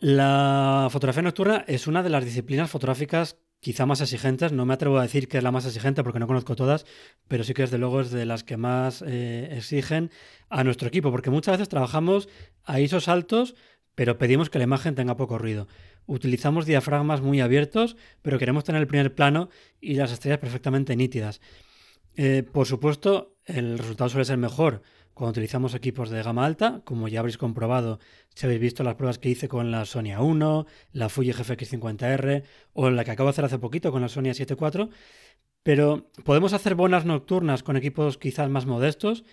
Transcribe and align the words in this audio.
La 0.00 0.88
fotografía 0.90 1.20
nocturna 1.20 1.62
es 1.68 1.86
una 1.86 2.02
de 2.02 2.08
las 2.08 2.24
disciplinas 2.24 2.70
fotográficas 2.70 3.36
quizá 3.60 3.84
más 3.84 4.00
exigentes. 4.00 4.50
No 4.50 4.64
me 4.64 4.72
atrevo 4.72 4.96
a 4.96 5.02
decir 5.02 5.28
que 5.28 5.36
es 5.36 5.44
la 5.44 5.52
más 5.52 5.66
exigente 5.66 6.02
porque 6.02 6.18
no 6.18 6.26
conozco 6.26 6.56
todas, 6.56 6.86
pero 7.28 7.44
sí 7.44 7.52
que 7.52 7.62
desde 7.62 7.76
luego 7.76 8.00
es 8.00 8.10
de 8.10 8.24
las 8.24 8.42
que 8.42 8.56
más 8.56 9.04
eh, 9.06 9.50
exigen 9.52 10.10
a 10.48 10.64
nuestro 10.64 10.88
equipo, 10.88 11.10
porque 11.10 11.28
muchas 11.28 11.52
veces 11.52 11.68
trabajamos 11.68 12.30
a 12.64 12.80
ISOs 12.80 13.08
altos, 13.08 13.54
pero 13.94 14.16
pedimos 14.16 14.48
que 14.48 14.56
la 14.56 14.64
imagen 14.64 14.94
tenga 14.94 15.18
poco 15.18 15.36
ruido. 15.36 15.68
Utilizamos 16.06 16.64
diafragmas 16.64 17.20
muy 17.20 17.42
abiertos, 17.42 17.98
pero 18.22 18.38
queremos 18.38 18.64
tener 18.64 18.80
el 18.80 18.88
primer 18.88 19.14
plano 19.14 19.50
y 19.82 19.96
las 19.96 20.12
estrellas 20.12 20.38
perfectamente 20.38 20.96
nítidas. 20.96 21.42
Eh, 22.16 22.42
por 22.42 22.66
supuesto, 22.66 23.36
el 23.44 23.76
resultado 23.76 24.08
suele 24.08 24.24
ser 24.24 24.38
mejor 24.38 24.80
cuando 25.20 25.32
utilizamos 25.32 25.74
equipos 25.74 26.08
de 26.08 26.22
gama 26.22 26.46
alta, 26.46 26.80
como 26.82 27.06
ya 27.06 27.18
habréis 27.20 27.36
comprobado 27.36 27.98
si 28.34 28.46
habéis 28.46 28.62
visto 28.62 28.82
las 28.82 28.94
pruebas 28.94 29.18
que 29.18 29.28
hice 29.28 29.48
con 29.48 29.70
la 29.70 29.84
Sony 29.84 30.16
A1, 30.16 30.64
la 30.94 31.10
Fuji 31.10 31.32
GFX50R 31.32 32.42
o 32.72 32.88
la 32.88 33.04
que 33.04 33.10
acabo 33.10 33.26
de 33.26 33.32
hacer 33.32 33.44
hace 33.44 33.58
poquito 33.58 33.92
con 33.92 34.00
la 34.00 34.08
Sony 34.08 34.32
A7 34.32 34.56
IV, 34.58 34.88
pero 35.62 36.10
podemos 36.24 36.54
hacer 36.54 36.74
buenas 36.74 37.04
nocturnas 37.04 37.62
con 37.62 37.76
equipos 37.76 38.16
quizás 38.16 38.48
más 38.48 38.64
modestos 38.64 39.24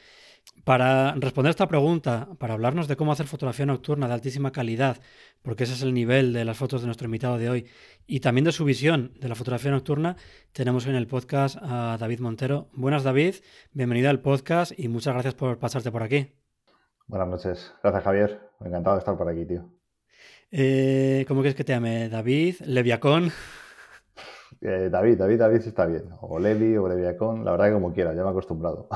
para 0.64 1.14
responder 1.14 1.50
a 1.50 1.52
esta 1.52 1.68
pregunta, 1.68 2.30
para 2.40 2.54
hablarnos 2.54 2.88
de 2.88 2.96
cómo 2.96 3.12
hacer 3.12 3.28
fotografía 3.28 3.66
nocturna 3.66 4.08
de 4.08 4.14
altísima 4.14 4.52
calidad, 4.52 4.98
porque 5.42 5.64
ese 5.64 5.74
es 5.74 5.82
el 5.82 5.94
nivel 5.94 6.34
de 6.34 6.46
las 6.46 6.58
fotos 6.58 6.82
de 6.82 6.88
nuestro 6.88 7.06
invitado 7.06 7.38
de 7.38 7.50
hoy, 7.50 7.68
y 8.06 8.20
también 8.20 8.46
de 8.46 8.52
su 8.52 8.66
visión 8.66 9.14
de 9.20 9.30
la 9.30 9.36
fotografía 9.36 9.72
nocturna, 9.72 10.18
tenemos 10.52 10.86
en 10.88 10.96
el 10.96 11.08
podcast 11.08 11.58
a 11.62 11.98
David 12.00 12.20
Montero. 12.20 12.70
Buenas 12.74 13.04
David, 13.04 13.36
bienvenido 13.72 14.10
al 14.10 14.22
podcast 14.22 14.78
y 14.78 14.88
muchas 14.88 15.14
gracias 15.14 15.36
por 15.36 15.58
pasarte 15.60 15.92
por 15.92 16.04
aquí. 16.04 16.34
Buenas 17.08 17.28
noches, 17.28 17.74
gracias 17.82 18.04
Javier, 18.04 18.40
encantado 18.60 18.96
de 18.96 19.00
estar 19.00 19.18
por 19.18 19.30
aquí, 19.30 19.46
tío. 19.46 19.70
Eh, 20.52 21.26
¿Cómo 21.28 21.42
quieres 21.42 21.56
que 21.56 21.64
te 21.64 21.74
llame? 21.74 22.10
¿David? 22.10 22.56
¿Leviacón? 22.66 23.32
Eh, 24.62 24.90
David, 24.92 25.18
David, 25.18 25.40
David 25.40 25.62
está 25.62 25.86
bien. 25.86 26.06
O 26.22 26.40
Levi 26.40 26.78
o 26.78 26.88
Leviacón, 26.88 27.46
la 27.46 27.52
verdad 27.52 27.68
que 27.68 27.74
como 27.74 27.94
quiera, 27.94 28.14
ya 28.14 28.22
me 28.22 28.28
he 28.28 28.32
acostumbrado. 28.32 28.88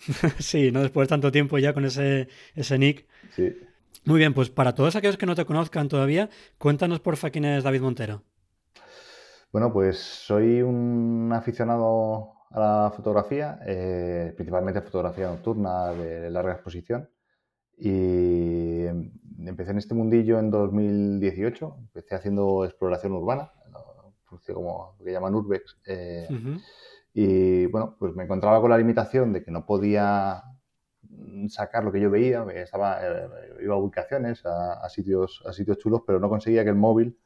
sí, 0.38 0.70
¿no? 0.70 0.80
Después 0.82 1.06
de 1.06 1.10
tanto 1.10 1.32
tiempo 1.32 1.58
ya 1.58 1.72
con 1.72 1.84
ese, 1.84 2.28
ese 2.54 2.78
nick. 2.78 3.06
Sí. 3.34 3.56
Muy 4.04 4.18
bien, 4.18 4.32
pues 4.32 4.50
para 4.50 4.74
todos 4.74 4.96
aquellos 4.96 5.16
que 5.16 5.26
no 5.26 5.34
te 5.34 5.44
conozcan 5.44 5.88
todavía, 5.88 6.30
cuéntanos 6.58 7.00
porfa 7.00 7.30
quién 7.30 7.44
es 7.44 7.64
David 7.64 7.82
Montero. 7.82 8.22
Bueno, 9.52 9.72
pues 9.72 9.98
soy 9.98 10.62
un 10.62 11.30
aficionado 11.34 12.32
a 12.50 12.60
la 12.60 12.92
fotografía, 12.94 13.58
eh, 13.66 14.32
principalmente 14.36 14.80
fotografía 14.80 15.26
nocturna 15.26 15.88
de 15.92 16.30
larga 16.30 16.52
exposición. 16.52 17.08
Y 17.76 18.84
empecé 19.38 19.70
en 19.72 19.78
este 19.78 19.94
mundillo 19.94 20.38
en 20.38 20.50
2018, 20.50 21.76
empecé 21.78 22.14
haciendo 22.14 22.64
exploración 22.64 23.12
urbana, 23.12 23.52
como 24.54 24.96
lo 24.98 25.04
que 25.04 25.12
llaman 25.12 25.34
urbex. 25.34 25.78
Eh, 25.86 26.28
y 27.12 27.66
bueno, 27.66 27.96
pues 27.98 28.14
me 28.14 28.24
encontraba 28.24 28.60
con 28.60 28.70
la 28.70 28.78
limitación 28.78 29.32
de 29.32 29.42
que 29.42 29.50
no 29.50 29.66
podía 29.66 30.42
sacar 31.48 31.84
lo 31.84 31.92
que 31.92 32.00
yo 32.00 32.10
veía, 32.10 32.44
estaba, 32.54 32.98
eh, 33.02 33.28
iba 33.62 33.74
a 33.74 33.78
ubicaciones, 33.78 34.44
a, 34.46 34.88
sitios, 34.88 35.42
a 35.46 35.52
sitios 35.52 35.78
chulos, 35.78 36.02
pero 36.06 36.20
no 36.20 36.28
conseguía 36.28 36.64
que 36.64 36.70
el 36.70 36.76
móvil 36.76 37.18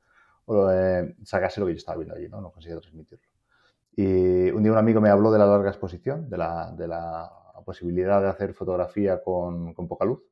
eh, 0.49 1.15
sacase 1.23 1.61
lo 1.61 1.67
que 1.67 1.73
yo 1.73 1.79
estaba 1.79 1.99
viendo 1.99 2.15
allí, 2.15 2.29
¿no? 2.29 2.41
no 2.41 2.51
conseguía 2.51 2.81
transmitirlo. 2.81 3.27
Y 3.97 4.51
un 4.51 4.63
día 4.63 4.73
un 4.73 4.79
amigo 4.79 5.01
me 5.01 5.09
habló 5.09 5.31
de 5.31 5.39
la 5.39 5.47
larga 5.47 5.71
exposición, 5.71 6.29
de 6.29 6.39
la, 6.39 6.73
de 6.73 6.89
la 6.89 7.31
posibilidad 7.65 8.21
de 8.21 8.29
hacer 8.29 8.55
fotografía 8.55 9.23
con, 9.23 9.73
con, 9.75 9.89
poca 9.89 10.05
luz. 10.05 10.23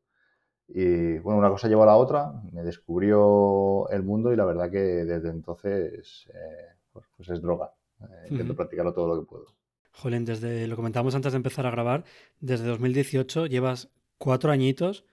Y 0.68 1.18
bueno, 1.18 1.38
una 1.38 1.50
cosa 1.50 1.68
llevó 1.68 1.82
a 1.84 1.86
la 1.86 1.96
otra, 1.96 2.32
me 2.52 2.62
descubrió 2.62 3.88
el 3.90 4.02
mundo 4.02 4.32
y 4.32 4.36
la 4.36 4.44
verdad 4.44 4.70
que 4.70 4.78
desde 4.78 5.28
entonces 5.28 6.28
eh, 6.32 6.76
pues, 6.92 7.06
pues, 7.16 7.28
es 7.30 7.40
droga. 7.40 7.72
Eh, 8.10 8.28
intento 8.30 8.54
practicarlo 8.56 8.92
todo 8.92 9.14
lo 9.14 9.20
que 9.20 9.28
puedo. 9.28 9.46
Jolín, 9.92 10.24
desde 10.24 10.66
lo 10.66 10.76
comentamos 10.76 11.14
antes 11.14 11.32
de 11.32 11.36
empezar 11.36 11.66
a 11.66 11.70
grabar, 11.70 12.04
desde 12.40 12.66
2018 12.66 13.46
llevas 13.46 13.90
cuatro 14.18 14.50
añitos 14.50 15.04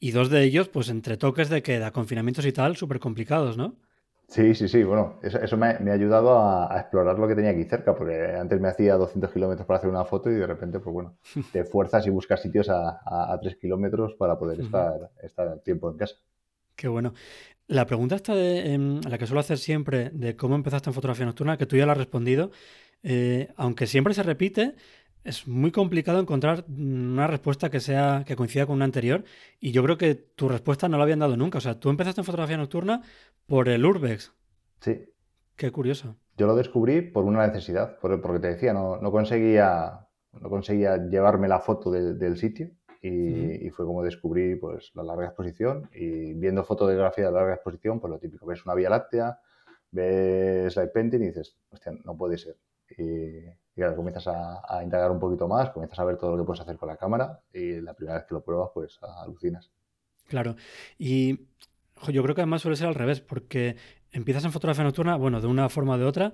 y 0.00 0.10
dos 0.10 0.28
de 0.28 0.42
ellos, 0.42 0.68
pues 0.68 0.88
entre 0.88 1.16
toques 1.16 1.48
de 1.48 1.62
queda, 1.62 1.92
confinamientos 1.92 2.44
y 2.44 2.52
tal, 2.52 2.76
súper 2.76 2.98
complicados, 2.98 3.56
¿no? 3.56 3.76
Sí, 4.28 4.54
sí, 4.54 4.68
sí. 4.68 4.82
Bueno, 4.82 5.20
eso, 5.22 5.56
me, 5.56 5.66
ha 5.66 5.92
ayudado 5.92 6.38
a, 6.38 6.80
explorar 6.80 7.18
lo 7.18 7.28
que 7.28 7.34
tenía 7.34 7.50
aquí 7.50 7.64
cerca, 7.64 7.94
porque 7.94 8.34
antes 8.34 8.60
me 8.60 8.68
hacía 8.68 8.96
200 8.96 9.30
kilómetros 9.32 9.66
para 9.66 9.78
hacer 9.78 9.90
una 9.90 10.04
foto 10.04 10.30
y 10.30 10.34
de 10.34 10.46
repente, 10.46 10.80
pues 10.80 10.92
bueno, 10.92 11.16
te 11.52 11.64
fuerzas 11.64 12.06
y 12.06 12.10
buscas 12.10 12.42
sitios 12.42 12.68
a, 12.68 13.00
a, 13.04 13.38
3 13.40 13.56
kilómetros 13.56 14.14
para 14.14 14.38
poder 14.38 14.60
estar, 14.60 15.10
estar 15.22 15.58
tiempo 15.60 15.90
en 15.90 15.98
casa. 15.98 16.16
Qué 16.74 16.88
bueno. 16.88 17.14
La 17.66 17.86
pregunta 17.86 18.14
esta 18.16 18.34
de, 18.34 18.74
em, 18.74 19.00
la 19.08 19.16
que 19.16 19.26
suelo 19.26 19.40
hacer 19.40 19.58
siempre 19.58 20.10
de 20.10 20.36
cómo 20.36 20.54
empezaste 20.54 20.90
en 20.90 20.94
fotografía 20.94 21.24
nocturna, 21.24 21.56
que 21.56 21.66
tú 21.66 21.76
ya 21.76 21.86
la 21.86 21.92
has 21.92 21.98
respondido, 21.98 22.50
eh, 23.02 23.48
aunque 23.56 23.86
siempre 23.86 24.12
se 24.12 24.22
repite, 24.22 24.74
es 25.24 25.48
muy 25.48 25.72
complicado 25.72 26.20
encontrar 26.20 26.66
una 26.68 27.26
respuesta 27.26 27.70
que 27.70 27.80
sea 27.80 28.24
que 28.26 28.36
coincida 28.36 28.66
con 28.66 28.76
una 28.76 28.84
anterior 28.84 29.24
y 29.58 29.72
yo 29.72 29.82
creo 29.82 29.96
que 29.96 30.14
tu 30.14 30.50
respuesta 30.50 30.88
no 30.88 30.98
la 30.98 31.04
habían 31.04 31.20
dado 31.20 31.36
nunca. 31.38 31.58
O 31.58 31.60
sea, 31.62 31.80
tú 31.80 31.88
empezaste 31.88 32.20
en 32.20 32.26
fotografía 32.26 32.58
nocturna 32.58 33.00
por 33.46 33.70
el 33.70 33.86
Urbex. 33.86 34.34
Sí. 34.80 35.06
Qué 35.56 35.70
curioso. 35.70 36.16
Yo 36.36 36.46
lo 36.46 36.56
descubrí 36.56 37.00
por 37.00 37.24
una 37.24 37.46
necesidad, 37.46 37.96
porque 38.00 38.40
te 38.40 38.48
decía, 38.48 38.74
no, 38.74 38.98
no 38.98 39.10
conseguía, 39.10 40.08
no 40.32 40.50
conseguía 40.50 40.96
llevarme 40.96 41.48
la 41.48 41.60
foto 41.60 41.90
del 41.90 42.36
sitio 42.36 42.70
y, 43.06 43.68
fue 43.70 43.84
como 43.84 44.02
descubrí 44.02 44.56
pues, 44.56 44.90
la 44.94 45.02
larga 45.02 45.26
exposición 45.26 45.90
y 45.92 46.32
viendo 46.32 46.64
fotografía 46.64 47.26
de 47.26 47.32
larga 47.32 47.54
exposición, 47.54 48.00
pues 48.00 48.10
lo 48.10 48.18
típico, 48.18 48.46
ves 48.46 48.64
una 48.64 48.74
vía 48.74 48.88
láctea, 48.88 49.38
ves 49.90 50.74
light 50.74 50.90
painting 50.90 51.20
y 51.20 51.26
dices, 51.26 51.54
hostia, 51.70 51.92
no 52.04 52.16
puede 52.16 52.38
ser. 52.38 52.56
Y, 52.96 53.42
claro, 53.74 53.94
comienzas 53.96 54.28
a, 54.28 54.62
a, 54.66 54.82
indagar 54.82 55.10
un 55.10 55.20
poquito 55.20 55.46
más, 55.46 55.68
comienzas 55.70 55.98
a 55.98 56.04
ver 56.04 56.16
todo 56.16 56.30
lo 56.32 56.38
que 56.38 56.46
puedes 56.46 56.62
hacer 56.62 56.78
con 56.78 56.88
la 56.88 56.96
cámara 56.96 57.40
y 57.52 57.80
la 57.82 57.92
primera 57.92 58.16
vez 58.18 58.26
que 58.26 58.34
lo 58.34 58.42
pruebas, 58.42 58.70
pues 58.72 58.98
alucinas. 59.02 59.70
Claro, 60.26 60.56
y 60.96 61.46
yo 62.08 62.22
creo 62.22 62.34
que 62.34 62.40
además 62.40 62.62
suele 62.62 62.76
ser 62.76 62.88
al 62.88 62.94
revés, 62.94 63.20
porque 63.20 63.76
empiezas 64.12 64.46
en 64.46 64.52
fotografía 64.52 64.84
nocturna, 64.84 65.16
bueno, 65.16 65.42
de 65.42 65.46
una 65.46 65.68
forma 65.68 65.94
o 65.94 65.98
de 65.98 66.04
otra, 66.06 66.32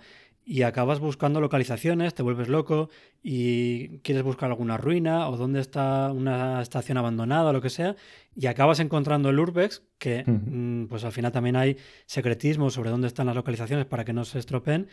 y 0.51 0.65
acabas 0.65 0.99
buscando 0.99 1.41
localizaciones, 1.41 2.13
te 2.13 2.25
vuelves 2.25 2.49
loco 2.49 2.91
y 3.23 4.01
quieres 4.01 4.25
buscar 4.25 4.51
alguna 4.51 4.77
ruina 4.77 5.29
o 5.29 5.37
dónde 5.37 5.61
está 5.61 6.11
una 6.13 6.61
estación 6.61 6.99
abandonada 6.99 7.51
o 7.51 7.53
lo 7.53 7.61
que 7.61 7.71
sea, 7.71 7.95
y 8.35 8.47
acabas 8.47 8.81
encontrando 8.81 9.31
el 9.31 9.39
Urbex, 9.39 9.85
que 9.97 10.25
mm, 10.27 10.87
pues 10.87 11.05
al 11.05 11.13
final 11.13 11.31
también 11.31 11.55
hay 11.55 11.77
secretismo 12.05 12.69
sobre 12.71 12.91
dónde 12.91 13.07
están 13.07 13.29
las 13.29 13.37
localizaciones 13.37 13.87
para 13.87 14.05
que 14.05 14.13
no 14.13 14.25
se 14.25 14.41
estropeen. 14.41 14.89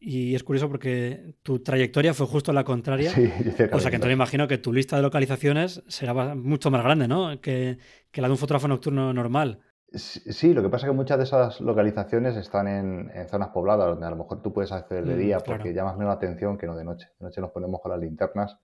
Y 0.00 0.34
es 0.34 0.44
curioso 0.44 0.68
porque 0.68 1.34
tu 1.42 1.58
trayectoria 1.58 2.14
fue 2.14 2.26
justo 2.26 2.54
la 2.54 2.64
contraria. 2.64 3.10
Sí, 3.10 3.30
o 3.70 3.80
sea 3.80 3.90
que 3.90 3.96
entonces 3.96 4.14
imagino 4.14 4.48
que 4.48 4.56
tu 4.56 4.72
lista 4.72 4.96
de 4.96 5.02
localizaciones 5.02 5.82
será 5.88 6.34
mucho 6.34 6.70
más 6.70 6.82
grande, 6.82 7.06
¿no? 7.06 7.38
Que, 7.42 7.76
que 8.10 8.22
la 8.22 8.28
de 8.28 8.32
un 8.32 8.38
fotógrafo 8.38 8.66
nocturno 8.66 9.12
normal. 9.12 9.60
Sí, 9.94 10.54
lo 10.54 10.62
que 10.62 10.68
pasa 10.68 10.86
es 10.86 10.90
que 10.90 10.96
muchas 10.96 11.18
de 11.18 11.24
esas 11.24 11.60
localizaciones 11.60 12.36
están 12.36 12.66
en, 12.68 13.10
zonas 13.28 13.48
pobladas, 13.48 13.88
donde 13.88 14.06
a 14.06 14.10
lo 14.10 14.16
mejor 14.16 14.42
tú 14.42 14.52
puedes 14.52 14.72
acceder 14.72 15.04
de 15.04 15.16
mm, 15.16 15.18
día 15.18 15.38
porque 15.40 15.74
llamas 15.74 15.96
menos 15.96 16.10
la 16.10 16.14
atención 16.14 16.56
que 16.56 16.66
no 16.66 16.74
de 16.74 16.84
noche. 16.84 17.08
De 17.18 17.26
noche 17.26 17.40
nos 17.40 17.50
ponemos 17.50 17.80
con 17.80 17.92
las 17.92 18.00
linternas 18.00 18.58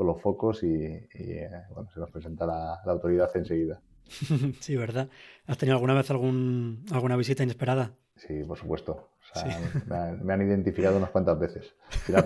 con 0.00 0.06
los 0.06 0.22
focos 0.22 0.62
y, 0.62 0.74
eh, 0.76 1.50
bueno, 1.74 1.90
se 1.92 2.00
nos 2.00 2.10
presenta 2.10 2.46
la, 2.46 2.80
autoridad 2.86 3.28
enseguida. 3.34 3.82
sí, 4.60 4.74
¿verdad? 4.74 5.10
¿Has 5.46 5.58
tenido 5.58 5.76
alguna 5.76 5.92
vez 5.92 6.10
algún, 6.10 6.84
alguna 6.90 7.16
visita 7.16 7.42
inesperada? 7.42 7.92
Sí, 8.26 8.44
por 8.44 8.58
supuesto. 8.58 9.08
me, 10.22 10.32
han, 10.32 10.42
identificado 10.42 10.98
unas 10.98 11.10
cuantas 11.10 11.38
veces. 11.38 11.74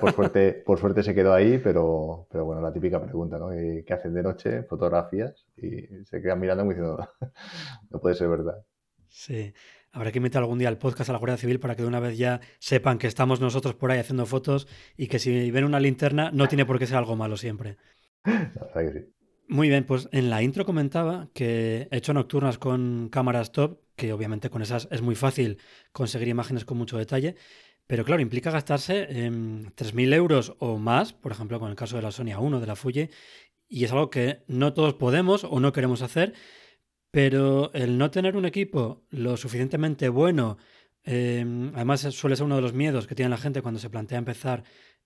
por 0.01 0.13
suerte, 0.13 0.53
por 0.53 0.79
suerte 0.79 1.03
se 1.05 1.15
quedó 1.15 1.33
ahí, 1.33 1.59
pero, 1.59 2.27
pero 2.31 2.45
bueno, 2.45 2.61
la 2.61 2.73
típica 2.73 3.01
pregunta, 3.01 3.39
¿no? 3.39 3.51
¿Qué 3.51 3.95
hacen 3.95 4.13
de 4.13 4.23
noche? 4.23 4.65
Fotografías 4.65 5.47
y 5.57 5.87
se 6.05 6.21
quedan 6.21 6.41
mirando 6.41 6.65
y 6.65 6.69
diciendo, 6.69 7.09
no 7.91 8.01
puede 8.01 8.17
ser 8.17 8.29
verdad. 8.29 8.65
Sí. 9.09 9.53
Habrá 9.93 10.11
que 10.11 10.19
invitar 10.19 10.43
algún 10.43 10.59
día 10.59 10.69
al 10.69 10.79
podcast 10.79 11.11
a 11.11 11.13
la 11.13 11.21
Guardia 11.21 11.37
Civil 11.37 11.61
para 11.61 11.77
que 11.77 11.83
de 11.83 11.89
una 11.89 12.01
vez 12.01 12.19
ya 12.19 12.41
sepan 12.59 12.99
que 12.99 13.07
estamos 13.07 13.41
nosotros 13.41 13.77
por 13.77 13.93
ahí 13.93 14.01
haciendo 14.01 14.27
fotos 14.27 14.67
y 14.97 15.07
que 15.07 15.21
si 15.21 15.53
ven 15.53 15.63
una 15.63 15.79
linterna 15.79 16.33
no 16.33 16.49
tiene 16.49 16.67
por 16.67 16.81
qué 16.81 16.89
ser 16.89 16.97
algo 16.97 17.15
malo 17.15 17.37
siempre. 17.37 17.77
Muy 19.47 19.69
bien, 19.69 19.85
pues 19.85 20.09
en 20.11 20.31
la 20.31 20.43
intro 20.43 20.65
comentaba 20.65 21.29
que 21.33 21.87
he 21.93 21.97
hecho 21.97 22.13
nocturnas 22.13 22.59
con 22.59 23.09
cámaras 23.09 23.53
top, 23.53 23.84
que 23.97 24.13
obviamente 24.13 24.51
con 24.51 24.63
esas 24.63 24.89
es 24.91 25.03
muy 25.03 25.15
fácil 25.15 25.59
conseguir 25.93 26.29
imágenes 26.29 26.65
con 26.65 26.79
mucho 26.79 26.99
detalle, 26.99 27.37
pero 27.87 28.05
claro, 28.05 28.23
implica 28.23 28.51
gastarse 28.51 29.09
3.000 29.11 30.15
euros 30.15 30.55
o 30.59 30.79
más, 30.79 31.13
por 31.13 31.33
ejemplo, 31.33 31.61
con 31.61 31.71
el 31.71 31.77
caso 31.77 31.97
de 31.97 32.03
la 32.03 32.13
Sony 32.13 32.33
A1, 32.33 32.61
de 32.61 32.67
la 32.67 32.77
Fuji, 32.77 33.11
y 33.69 33.85
es 33.85 33.93
algo 33.93 34.11
que 34.11 34.43
no 34.47 34.73
todos 34.73 34.95
podemos 34.95 35.45
o 35.45 35.61
no 35.61 35.73
queremos 35.73 36.03
hacer, 36.03 36.35
pero 37.11 37.71
el 37.75 37.99
no 37.99 38.11
tener 38.11 38.37
un 38.37 38.45
equipo 38.47 39.05
lo 39.11 39.37
suficientemente 39.37 40.09
bueno, 40.09 40.59
em, 41.03 41.73
además 41.75 42.01
suele 42.01 42.37
ser 42.37 42.47
uno 42.47 42.57
de 42.57 42.63
los 42.63 42.73
miedos 42.73 43.07
que 43.07 43.15
tiene 43.15 43.29
la 43.29 43.37
gente 43.37 43.63
cuando 43.63 43.81
se 43.81 43.91
plantea 43.91 44.19
empezar 44.19 44.65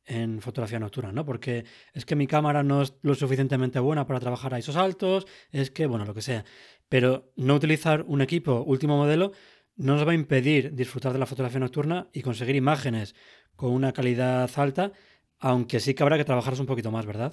en 0.09 0.41
fotografía 0.41 0.79
nocturna, 0.79 1.13
¿no? 1.13 1.25
Porque 1.25 1.65
es 1.93 2.07
que 2.07 2.17
mi 2.17 2.27
cámara 2.27 2.63
no 2.63 2.83
es 2.83 2.95
lo 3.03 3.15
suficientemente 3.15 3.79
buena 3.79 4.07
para 4.07 4.21
trabajar 4.21 4.55
a 4.55 4.59
esos 4.59 4.77
altos, 4.77 5.27
es 5.53 5.71
que, 5.71 5.87
bueno, 5.87 6.07
lo 6.07 6.15
que 6.15 6.23
sea. 6.23 6.45
Pero 6.89 7.33
no 7.37 7.55
utilizar 7.55 8.05
un 8.09 8.23
equipo 8.23 8.63
último 8.63 8.97
modelo 8.97 9.33
no 9.77 9.95
nos 9.95 10.07
va 10.07 10.13
a 10.13 10.15
impedir 10.15 10.75
disfrutar 10.75 11.13
de 11.13 11.19
la 11.19 11.27
fotografía 11.27 11.61
nocturna 11.61 12.09
y 12.13 12.23
conseguir 12.23 12.57
imágenes 12.57 13.15
con 13.55 13.71
una 13.71 13.93
calidad 13.93 14.51
alta, 14.57 14.93
aunque 15.39 15.81
sí 15.81 15.95
que 15.95 16.03
habrá 16.03 16.17
que 16.17 16.25
trabajarlos 16.25 16.61
un 16.61 16.67
poquito 16.67 16.91
más, 16.91 17.07
¿verdad? 17.07 17.33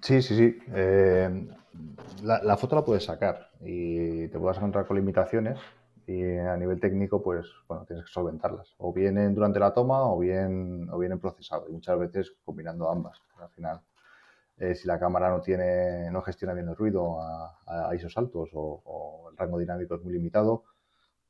Sí, 0.00 0.22
sí, 0.22 0.36
sí. 0.36 0.58
Eh, 0.74 1.46
la, 2.22 2.56
foto 2.56 2.76
la 2.76 2.84
puedes 2.84 3.04
sacar 3.04 3.50
y 3.60 4.28
te 4.28 4.38
puedes 4.38 4.56
encontrar 4.56 4.86
con 4.86 4.96
limitaciones 4.96 5.58
y 6.06 6.22
a 6.24 6.56
nivel 6.56 6.80
técnico, 6.80 7.22
pues, 7.22 7.46
bueno, 7.68 7.84
tienes 7.84 8.06
que 8.06 8.12
solventarlas. 8.12 8.74
O 8.78 8.92
bien 8.92 9.34
durante 9.34 9.60
la 9.60 9.72
toma 9.72 10.02
o 10.02 10.18
bien, 10.18 10.88
o 10.90 10.98
bien 10.98 11.12
en 11.12 11.20
procesado. 11.20 11.66
Y 11.68 11.72
muchas 11.72 11.98
veces 11.98 12.34
combinando 12.44 12.90
ambas. 12.90 13.20
Al 13.38 13.50
final, 13.50 13.80
eh, 14.62 14.74
si 14.76 14.86
la 14.86 14.98
cámara 14.98 15.28
no 15.28 15.40
tiene, 15.40 16.10
no 16.10 16.22
gestiona 16.22 16.54
bien 16.54 16.68
el 16.68 16.76
ruido 16.76 17.20
a, 17.20 17.58
a 17.66 17.94
ISOs 17.96 18.16
altos 18.16 18.50
o, 18.52 19.28
el 19.30 19.36
rango 19.36 19.58
dinámico 19.58 19.96
es 19.96 20.02
muy 20.02 20.12
limitado, 20.12 20.64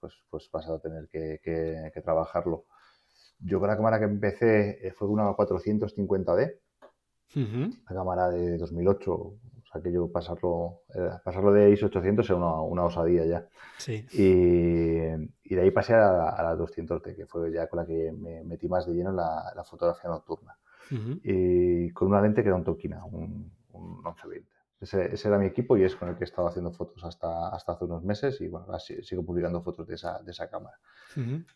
pues, 0.00 0.14
pues 0.28 0.50
vas 0.52 0.68
a 0.68 0.78
tener 0.80 1.08
que, 1.08 1.92
trabajarlo. 2.04 2.66
Yo 3.38 3.58
con 3.58 3.68
la 3.68 3.76
cámara 3.76 3.98
que 3.98 4.04
empecé 4.04 4.86
eh, 4.86 4.92
fue 4.92 5.08
una 5.08 5.30
450D 5.30 6.58
la 7.34 7.94
cámara 7.94 8.28
de 8.28 8.58
2008, 8.58 9.12
o 9.12 9.38
sea, 9.72 9.80
que 9.80 9.90
yo 9.90 10.12
pasarlo, 10.12 10.82
eh, 10.94 11.10
pasarlo 11.24 11.52
de 11.52 11.70
ISO 11.70 11.86
800 11.86 12.28
era 12.28 12.36
una, 12.36 12.84
osadía 12.84 13.24
ya. 13.24 13.48
Sí. 13.78 14.06
Y, 14.12 15.54
de 15.54 15.60
ahí 15.60 15.70
pasé 15.70 15.94
a, 15.94 16.42
la 16.42 16.54
200T, 16.56 17.16
que 17.16 17.26
fue 17.26 17.50
ya 17.50 17.66
con 17.68 17.78
la 17.78 17.86
que 17.86 18.12
me 18.12 18.44
metí 18.44 18.68
más 18.68 18.86
de 18.86 18.92
lleno 18.92 19.10
en 19.10 19.16
la, 19.16 19.64
fotografía 19.64 20.10
nocturna. 20.10 20.58
Y 20.90 21.90
con 21.92 22.08
una 22.08 22.20
lente 22.20 22.42
que 22.42 22.48
era 22.48 22.56
un 22.56 22.64
Tokina, 22.64 23.04
un, 23.04 23.50
1120. 23.72 24.50
Ese, 24.80 25.14
ese, 25.14 25.28
era 25.28 25.38
mi 25.38 25.46
equipo 25.46 25.76
y 25.76 25.84
es 25.84 25.94
con 25.94 26.08
el 26.08 26.16
que 26.16 26.24
he 26.24 26.26
estado 26.26 26.48
haciendo 26.48 26.72
fotos 26.72 27.04
hasta, 27.04 27.48
hasta 27.50 27.72
hace 27.72 27.84
unos 27.84 28.02
meses 28.02 28.40
y 28.40 28.48
bueno, 28.48 28.66
sigo 28.78 29.24
publicando 29.24 29.62
fotos 29.62 29.86
de 29.86 29.94
esa, 29.94 30.20
de 30.22 30.32
esa 30.32 30.50
cámara. 30.50 30.76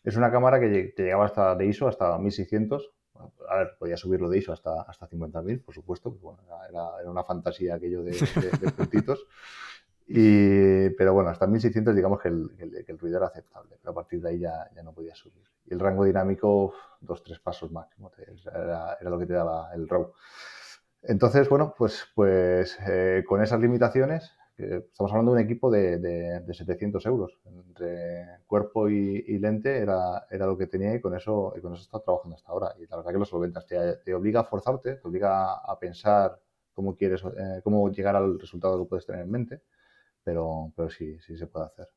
Es 0.03 0.15
una 0.15 0.31
cámara 0.31 0.59
que, 0.59 0.93
que, 0.95 1.03
llegaba 1.03 1.25
hasta 1.25 1.55
de 1.55 1.65
ISO 1.65 1.87
hasta 1.87 2.17
1600 2.17 2.93
a 3.49 3.57
ver, 3.57 3.75
podía 3.77 3.97
subirlo 3.97 4.29
de 4.29 4.37
ISO 4.39 4.53
hasta, 4.53 4.81
hasta 4.81 5.07
50.000, 5.07 5.63
por 5.63 5.73
supuesto, 5.73 6.11
bueno, 6.11 6.39
era, 6.69 6.99
era, 6.99 7.09
una 7.09 7.23
fantasía 7.23 7.75
aquello 7.75 8.03
de, 8.03 8.11
de, 8.11 8.71
puntitos. 8.71 9.25
Y, 10.07 10.89
pero 10.91 11.13
bueno, 11.13 11.29
hasta 11.29 11.47
1600 11.47 11.95
digamos 11.95 12.21
que 12.21 12.29
el, 12.29 12.49
el, 12.87 12.97
ruido 12.97 13.17
era 13.17 13.27
aceptable, 13.27 13.75
pero 13.81 13.91
a 13.91 13.95
partir 13.95 14.21
de 14.21 14.29
ahí 14.29 14.39
ya, 14.39 14.69
ya 14.73 14.83
no 14.83 14.93
podía 14.93 15.13
subir. 15.13 15.43
Y 15.65 15.73
el 15.73 15.79
rango 15.79 16.05
dinámico, 16.05 16.73
dos, 17.01 17.23
tres 17.23 17.39
pasos 17.39 17.71
máximo, 17.71 18.11
era, 18.45 18.97
era 18.99 19.09
lo 19.09 19.19
que 19.19 19.25
te 19.25 19.33
daba 19.33 19.73
el 19.73 19.87
RAW. 19.87 20.13
Entonces, 21.03 21.49
bueno, 21.49 21.73
pues, 21.77 22.05
pues 22.15 22.77
eh, 22.87 23.23
con 23.27 23.43
esas 23.43 23.59
limitaciones 23.59 24.31
estamos 24.57 25.11
hablando 25.11 25.33
de 25.33 25.41
un 25.41 25.45
equipo 25.45 25.69
de, 25.69 25.99
de, 25.99 26.53
700 26.53 27.05
euros. 27.05 27.37
Entre 27.45 28.39
cuerpo 28.47 28.89
y, 28.89 29.37
lente 29.37 29.77
era, 29.77 30.25
era, 30.29 30.45
lo 30.47 30.57
que 30.57 30.67
tenía 30.67 30.95
y 30.95 31.01
con 31.01 31.15
eso 31.15 31.53
y 31.55 31.61
con 31.61 31.73
eso 31.73 31.87
he 31.95 32.03
trabajando 32.03 32.35
hasta 32.35 32.51
ahora. 32.51 32.73
Y 32.79 32.87
la 32.87 32.97
verdad 32.97 33.11
que 33.11 33.19
lo 33.19 33.25
solventas. 33.25 33.67
Te, 33.67 34.13
obliga 34.13 34.41
a 34.41 34.43
forzarte, 34.43 34.95
te 34.95 35.07
obliga 35.07 35.53
a 35.53 35.79
pensar 35.79 36.39
cómo 36.73 36.95
quieres, 36.95 37.23
eh, 37.23 37.61
cómo 37.63 37.89
llegar 37.91 38.15
al 38.15 38.39
resultado 38.39 38.79
que 38.79 38.89
puedes 38.89 39.05
tener 39.05 39.21
en 39.21 39.31
mente, 39.31 39.61
pero, 40.27 40.73
pero 40.75 40.89
sí, 40.89 41.17
sí 41.25 41.37
se 41.37 41.47
puede 41.47 41.67
hacer 41.67 41.87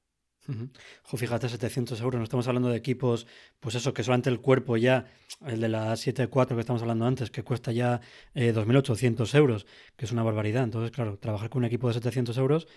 fíjate, 1.17 1.49
700 1.49 2.00
euros, 2.00 2.19
no 2.19 2.25
estamos 2.25 2.47
hablando 2.47 2.69
de 2.69 2.77
equipos, 2.77 3.27
pues 3.59 3.75
eso, 3.75 3.93
que 3.93 4.05
solamente 4.05 4.31
el 4.31 4.41
cuerpo 4.41 4.77
ya, 4.77 5.06
el 5.44 5.61
de 5.61 5.69
la 5.69 5.93
7.4 5.97 6.55
que 6.55 6.61
estamos 6.61 6.82
hablando 6.82 7.06
antes, 7.06 7.31
que 7.31 7.43
cuesta 7.43 7.73
ya 7.73 8.00
2.800 8.35 9.35
eh, 9.35 9.38
euros, 9.38 9.67
que 9.97 10.05
es 10.05 10.12
una 10.12 10.23
barbaridad. 10.23 10.62
Entonces, 10.62 10.93
claro, 10.93 11.19
trabajar 11.19 11.50
con 11.50 11.61
un 11.61 11.67
equipo 11.67 11.88
de 11.88 11.94
700 11.94 12.38
euros, 12.38 12.69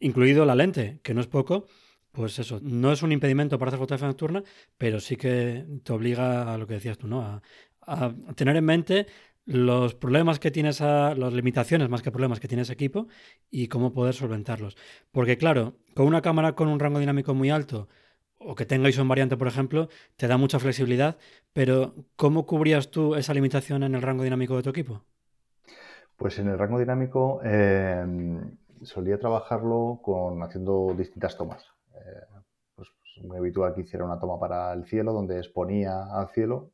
incluido 0.00 0.44
la 0.44 0.56
lente, 0.56 0.98
que 1.04 1.14
no 1.14 1.20
es 1.20 1.28
poco, 1.28 1.66
pues 2.12 2.38
eso, 2.40 2.58
no 2.62 2.92
es 2.92 3.02
un 3.02 3.12
impedimento 3.12 3.58
para 3.58 3.70
hacer 3.70 3.78
fotografía 3.78 4.08
nocturna, 4.08 4.42
pero 4.76 4.98
sí 4.98 5.16
que 5.16 5.64
te 5.84 5.92
obliga 5.92 6.52
a 6.52 6.58
lo 6.58 6.66
que 6.66 6.74
decías 6.74 6.98
tú, 6.98 7.06
¿no? 7.06 7.40
a 7.86 8.14
tener 8.34 8.56
en 8.56 8.64
mente 8.64 9.06
los 9.46 9.94
problemas 9.94 10.40
que 10.40 10.50
tienes, 10.50 10.80
a, 10.80 11.14
las 11.14 11.32
limitaciones 11.32 11.88
más 11.88 12.02
que 12.02 12.10
problemas 12.10 12.40
que 12.40 12.48
tiene 12.48 12.62
ese 12.62 12.72
equipo 12.72 13.06
y 13.48 13.68
cómo 13.68 13.92
poder 13.92 14.12
solventarlos. 14.14 14.76
Porque 15.12 15.38
claro, 15.38 15.76
con 15.94 16.06
una 16.06 16.20
cámara 16.20 16.54
con 16.54 16.68
un 16.68 16.80
rango 16.80 16.98
dinámico 16.98 17.32
muy 17.32 17.50
alto 17.50 17.88
o 18.38 18.54
que 18.54 18.66
tenga 18.66 18.88
ISO 18.88 19.02
en 19.02 19.08
variante, 19.08 19.36
por 19.36 19.46
ejemplo, 19.46 19.88
te 20.16 20.26
da 20.26 20.36
mucha 20.36 20.58
flexibilidad, 20.58 21.16
pero 21.52 21.94
¿cómo 22.16 22.44
cubrías 22.44 22.90
tú 22.90 23.14
esa 23.14 23.32
limitación 23.32 23.82
en 23.84 23.94
el 23.94 24.02
rango 24.02 24.24
dinámico 24.24 24.56
de 24.56 24.62
tu 24.62 24.70
equipo? 24.70 25.04
Pues 26.16 26.38
en 26.38 26.48
el 26.48 26.58
rango 26.58 26.78
dinámico 26.78 27.40
em, 27.44 28.56
solía 28.82 29.18
trabajarlo 29.18 30.00
con 30.02 30.42
haciendo 30.42 30.92
distintas 30.96 31.36
tomas. 31.36 31.64
Eh, 31.94 32.40
pues, 32.74 32.88
pues, 33.00 33.26
muy 33.26 33.38
habitual 33.38 33.74
que 33.74 33.82
hiciera 33.82 34.04
una 34.04 34.18
toma 34.18 34.38
para 34.40 34.72
el 34.72 34.84
cielo, 34.86 35.12
donde 35.12 35.38
exponía 35.38 36.06
al 36.12 36.28
cielo 36.30 36.72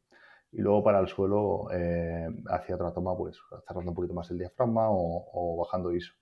y 0.52 0.61
luego 0.61 0.85
para 0.85 1.00
el 1.00 1.09
suelo 1.09 1.68
eh, 1.73 2.28
hacía 2.50 2.75
otra 2.75 2.92
toma, 2.92 3.16
pues 3.16 3.38
cerrando 3.66 3.90
un 3.90 3.94
poquito 3.94 4.14
más 4.14 4.30
el 4.30 4.38
diafragma 4.38 4.87
o, 4.90 5.56
bajando 5.59 5.92
ISO. 5.92 6.12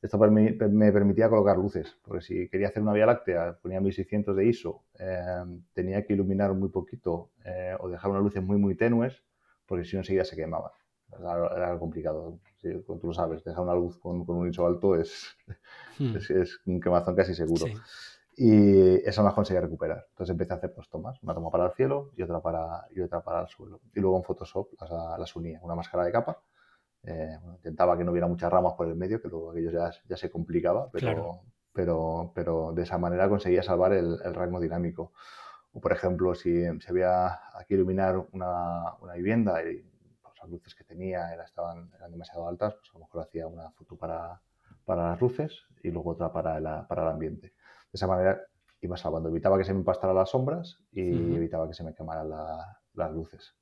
Esto 0.00 0.18
me, 0.18 0.52
permitía 0.92 1.28
colocar 1.28 1.58
luces, 1.58 1.94
porque 2.02 2.22
si 2.22 2.48
quería 2.48 2.68
hacer 2.68 2.82
una 2.82 2.94
vía 2.94 3.04
láctea, 3.04 3.58
ponía 3.60 3.82
1600 3.82 4.34
de 4.34 4.46
ISO, 4.46 4.84
eh, 4.98 5.44
tenía 5.74 6.06
que 6.06 6.14
iluminar 6.14 6.54
muy 6.54 6.70
poquito 6.70 7.32
eh, 7.44 7.76
o 7.78 7.90
dejar 7.90 8.10
unas 8.10 8.22
luces 8.22 8.42
muy, 8.42 8.56
muy 8.56 8.74
tenues, 8.74 9.22
porque 9.66 9.84
si 9.84 9.96
no 9.96 10.00
enseguida 10.00 10.24
se 10.24 10.36
quemaban. 10.36 10.72
Era, 11.18 11.78
complicado, 11.78 12.38
tú 12.62 13.00
lo 13.02 13.12
sabes, 13.12 13.44
dejar 13.44 13.62
una 13.62 13.74
luz 13.74 13.98
con, 13.98 14.24
un 14.26 14.48
ISO 14.48 14.66
alto 14.66 14.94
es, 14.94 15.36
hmm. 15.98 16.16
es, 16.16 16.60
un 16.64 16.80
quemazón 16.80 17.14
casi 17.14 17.34
seguro 17.34 17.66
y 18.36 19.08
eso 19.08 19.22
las 19.22 19.34
conseguía 19.34 19.60
recuperar. 19.60 20.06
Entonces 20.10 20.32
empecé 20.32 20.52
a 20.52 20.56
hacer 20.56 20.72
dos 20.74 20.88
tomas, 20.88 21.22
una 21.22 21.34
toma 21.34 21.50
para 21.50 21.66
el 21.66 21.72
cielo 21.72 22.10
y 22.16 22.22
otra 22.22 22.40
para, 22.40 22.86
y 22.90 23.00
otra 23.00 23.22
para 23.22 23.42
el 23.42 23.48
suelo. 23.48 23.80
Y 23.94 24.00
luego 24.00 24.16
en 24.16 24.24
Photoshop 24.24 24.68
las, 24.80 25.18
las 25.18 25.36
unía, 25.36 25.60
una 25.62 25.74
máscara 25.74 26.04
de 26.04 26.12
capa. 26.12 26.40
Eh, 27.02 27.38
intentaba 27.56 27.96
que 27.96 28.04
no 28.04 28.12
hubiera 28.12 28.26
muchas 28.26 28.50
ramas 28.50 28.74
por 28.74 28.86
el 28.86 28.94
medio, 28.94 29.20
que 29.20 29.28
luego 29.28 29.50
aquello 29.50 29.70
ya, 29.70 29.90
ya 30.06 30.16
se 30.16 30.30
complicaba, 30.30 30.90
pero, 30.90 31.40
pero, 31.72 32.32
pero 32.34 32.72
de 32.72 32.82
esa 32.82 32.98
manera 32.98 33.28
conseguía 33.28 33.62
salvar 33.62 33.92
el, 33.92 34.18
rango 34.34 34.60
dinámico. 34.60 35.12
O 35.72 35.80
por 35.80 35.92
ejemplo, 35.92 36.34
si, 36.34 36.64
se 36.80 36.90
había 36.90 37.40
aquí 37.54 37.74
iluminar 37.74 38.16
una, 38.32 38.94
una 39.00 39.14
vivienda 39.14 39.62
y 39.62 39.82
pues, 40.22 40.34
las 40.40 40.50
luces 40.50 40.74
que 40.74 40.84
tenía 40.84 41.32
estaban, 41.44 41.90
eran 41.96 42.10
demasiado 42.10 42.48
altas, 42.48 42.74
pues 42.74 42.90
a 42.90 42.98
lo 42.98 43.04
mejor 43.04 43.22
hacía 43.22 43.46
una 43.46 43.70
foto 43.70 43.96
para, 43.96 44.40
para 44.84 45.10
las 45.10 45.20
luces 45.20 45.62
y 45.82 45.90
luego 45.90 46.10
otra 46.10 46.32
para, 46.32 46.86
para 46.86 47.02
el 47.02 47.08
ambiente. 47.08 47.54
De 47.92 47.96
esa 47.96 48.06
manera 48.06 48.40
iba 48.80 48.96
salvando. 48.96 49.28
Evitaba 49.28 49.58
que 49.58 49.64
se 49.64 49.74
me 49.74 49.84
pastaran 49.84 50.16
las 50.16 50.30
sombras 50.30 50.78
y 50.92 51.34
evitaba 51.34 51.68
que 51.68 51.74
se 51.74 51.84
me 51.84 51.94
quemaran 51.94 52.30
las 52.94 53.12
luces. 53.12 53.54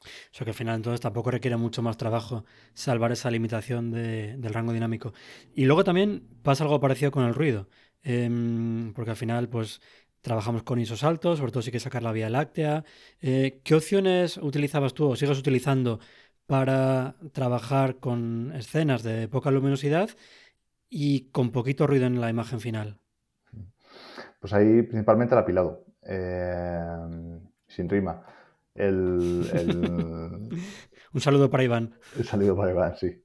O 0.00 0.08
sea 0.32 0.44
que 0.44 0.50
al 0.50 0.54
final 0.54 0.76
entonces 0.76 1.00
tampoco 1.00 1.30
requiere 1.30 1.56
mucho 1.56 1.82
más 1.82 1.96
trabajo 1.96 2.44
salvar 2.74 3.12
esa 3.12 3.30
limitación 3.30 3.90
del 3.90 4.54
rango 4.54 4.72
dinámico. 4.72 5.12
Y 5.54 5.64
luego 5.64 5.84
también 5.84 6.28
pasa 6.42 6.64
algo 6.64 6.80
parecido 6.80 7.10
con 7.10 7.24
el 7.24 7.34
ruido. 7.34 7.68
Em, 8.02 8.92
porque 8.94 9.10
al 9.10 9.16
final 9.16 9.48
pues 9.48 9.80
trabajamos 10.20 10.62
con 10.62 10.78
ISOs 10.78 11.02
altos, 11.04 11.38
sobre 11.38 11.52
todo 11.52 11.62
si 11.62 11.70
quieres 11.70 11.82
sacar 11.84 12.02
la 12.02 12.12
vía 12.12 12.30
láctea. 12.30 12.84
Eh, 13.20 13.60
¿Qué 13.64 13.74
opciones 13.74 14.36
utilizabas 14.36 14.94
tú 14.94 15.08
o 15.10 15.16
sigues 15.16 15.38
utilizando 15.38 16.00
para 16.46 17.16
trabajar 17.32 17.98
con 17.98 18.52
escenas 18.54 19.02
de 19.02 19.28
poca 19.28 19.50
luminosidad 19.50 20.10
y 20.88 21.30
con 21.30 21.50
poquito 21.50 21.86
ruido 21.86 22.06
en 22.06 22.20
la 22.20 22.30
imagen 22.30 22.60
final? 22.60 23.00
Pues 24.46 24.54
ahí 24.54 24.82
principalmente 24.82 25.34
el 25.34 25.40
apilado, 25.40 25.86
eh, 26.04 27.40
sin 27.66 27.88
rima. 27.88 28.22
El, 28.76 29.42
Un 31.12 31.20
saludo 31.20 31.50
para 31.50 31.64
Iván. 31.64 31.98
Un 32.16 32.22
saludo 32.22 32.56
para 32.56 32.70
Iván, 32.70 32.94
sí. 32.94 33.24